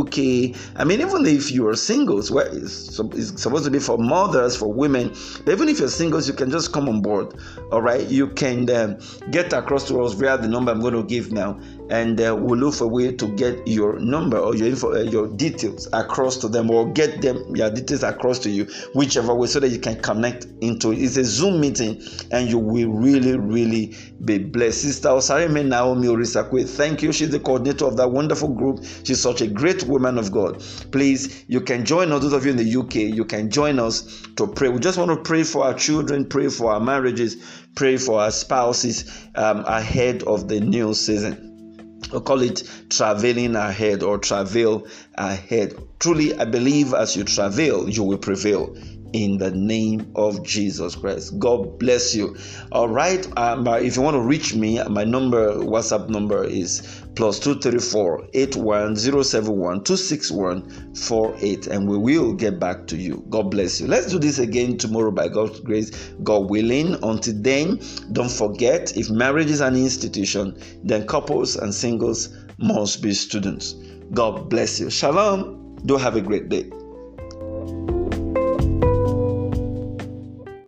UK. 0.53 0.55
I 0.79 0.83
mean, 0.83 1.01
even 1.01 1.25
if 1.25 1.51
you 1.51 1.67
are 1.67 1.75
singles, 1.75 2.31
well, 2.31 2.45
it's, 2.45 2.99
it's 2.99 3.41
supposed 3.41 3.65
to 3.65 3.71
be 3.71 3.79
for 3.79 3.97
mothers, 3.97 4.55
for 4.55 4.71
women. 4.71 5.09
But 5.45 5.51
even 5.53 5.69
if 5.69 5.79
you're 5.79 5.89
singles, 5.89 6.27
you 6.27 6.33
can 6.33 6.51
just 6.51 6.71
come 6.71 6.87
on 6.87 7.01
board. 7.01 7.33
All 7.71 7.81
right, 7.81 8.07
you 8.07 8.27
can 8.27 8.69
um, 8.69 8.97
get 9.31 9.53
across 9.53 9.87
to 9.87 10.01
us 10.03 10.13
via 10.13 10.37
the 10.37 10.47
number 10.47 10.71
I'm 10.71 10.81
going 10.81 10.93
to 10.93 10.98
to 11.01 11.07
give 11.07 11.31
now, 11.31 11.59
and 11.89 12.19
uh, 12.21 12.35
we'll 12.39 12.59
look 12.59 12.75
for 12.75 12.85
a 12.85 12.87
way 12.87 13.15
to 13.15 13.27
get 13.35 13.67
your 13.67 13.99
number 13.99 14.37
or 14.37 14.55
your 14.55 14.67
info, 14.67 14.93
uh, 14.93 14.99
your 15.01 15.27
details 15.27 15.87
across 15.93 16.37
to 16.37 16.47
them, 16.47 16.69
or 16.69 16.91
get 16.91 17.21
them 17.21 17.55
your 17.55 17.69
details 17.69 18.03
across 18.03 18.39
to 18.39 18.49
you, 18.49 18.65
whichever 18.93 19.33
way, 19.33 19.47
so 19.47 19.59
that 19.59 19.69
you 19.69 19.79
can 19.79 19.99
connect 20.01 20.47
into 20.61 20.91
it. 20.91 20.99
It's 20.99 21.17
a 21.17 21.23
Zoom 21.23 21.59
meeting, 21.59 22.01
and 22.31 22.49
you 22.49 22.57
will 22.59 22.89
really, 22.89 23.37
really 23.37 23.95
be 24.25 24.37
blessed. 24.37 24.81
Sister 24.81 25.09
Osareme 25.09 25.65
Naomi 25.65 26.07
Orisakwe, 26.07 26.67
thank 26.67 27.01
you. 27.01 27.11
She's 27.11 27.29
the 27.29 27.39
coordinator 27.39 27.85
of 27.85 27.97
that 27.97 28.11
wonderful 28.11 28.49
group. 28.49 28.83
She's 29.03 29.21
such 29.21 29.41
a 29.41 29.47
great 29.47 29.83
woman 29.83 30.17
of 30.17 30.31
God. 30.31 30.63
Please, 30.91 31.45
you 31.47 31.61
can 31.61 31.85
join 31.85 32.11
us. 32.11 32.21
Those 32.21 32.33
of 32.33 32.45
you 32.45 32.51
in 32.51 32.57
the 32.57 32.75
UK, 32.79 32.95
you 32.95 33.25
can 33.25 33.49
join 33.49 33.79
us 33.79 34.21
to 34.35 34.47
pray. 34.47 34.69
We 34.69 34.79
just 34.79 34.97
want 34.97 35.11
to 35.11 35.17
pray 35.17 35.43
for 35.43 35.63
our 35.63 35.73
children, 35.73 36.25
pray 36.25 36.49
for 36.49 36.71
our 36.71 36.79
marriages, 36.79 37.37
pray 37.75 37.97
for 37.97 38.21
our 38.21 38.31
spouses 38.31 39.27
um, 39.35 39.63
ahead 39.65 40.23
of 40.23 40.47
the 40.47 40.59
new 40.59 40.93
season. 40.93 41.99
We 42.13 42.19
call 42.21 42.41
it 42.41 42.63
traveling 42.89 43.55
ahead 43.55 44.03
or 44.03 44.17
travel 44.17 44.87
ahead. 45.15 45.75
Truly, 45.99 46.33
I 46.37 46.45
believe 46.45 46.93
as 46.93 47.15
you 47.15 47.23
travel, 47.23 47.89
you 47.89 48.03
will 48.03 48.17
prevail 48.17 48.75
in 49.13 49.37
the 49.37 49.51
name 49.51 50.11
of 50.15 50.43
Jesus 50.43 50.95
Christ. 50.95 51.39
God 51.39 51.79
bless 51.79 52.15
you. 52.15 52.37
All 52.71 52.89
right. 52.89 53.25
Um, 53.37 53.67
if 53.67 53.95
you 53.95 54.01
want 54.01 54.15
to 54.15 54.21
reach 54.21 54.55
me, 54.55 54.81
my 54.89 55.03
number, 55.03 55.55
WhatsApp 55.55 56.09
number 56.09 56.43
is 56.43 57.03
plus 57.15 57.39
234 57.39 58.29
81071 58.33 59.83
261 59.83 60.95
48 60.95 61.67
and 61.67 61.87
we 61.87 61.97
will 61.97 62.33
get 62.33 62.59
back 62.59 62.87
to 62.87 62.97
you. 62.97 63.25
God 63.29 63.51
bless 63.51 63.81
you. 63.81 63.87
Let's 63.87 64.11
do 64.11 64.19
this 64.19 64.39
again 64.39 64.77
tomorrow 64.77 65.11
by 65.11 65.27
God's 65.27 65.59
grace, 65.59 65.89
God 66.23 66.49
willing. 66.49 66.97
Until 67.03 67.35
then, 67.37 67.79
don't 68.11 68.31
forget 68.31 68.95
if 68.95 69.09
marriage 69.09 69.49
is 69.49 69.61
an 69.61 69.75
institution, 69.75 70.57
then 70.83 71.07
couples 71.07 71.55
and 71.55 71.73
singles 71.73 72.29
must 72.57 73.01
be 73.01 73.13
students. 73.13 73.73
God 74.13 74.49
bless 74.49 74.79
you. 74.79 74.89
Shalom. 74.89 75.77
Do 75.85 75.95
have 75.95 76.15
a 76.15 76.21
great 76.21 76.49
day. 76.49 76.69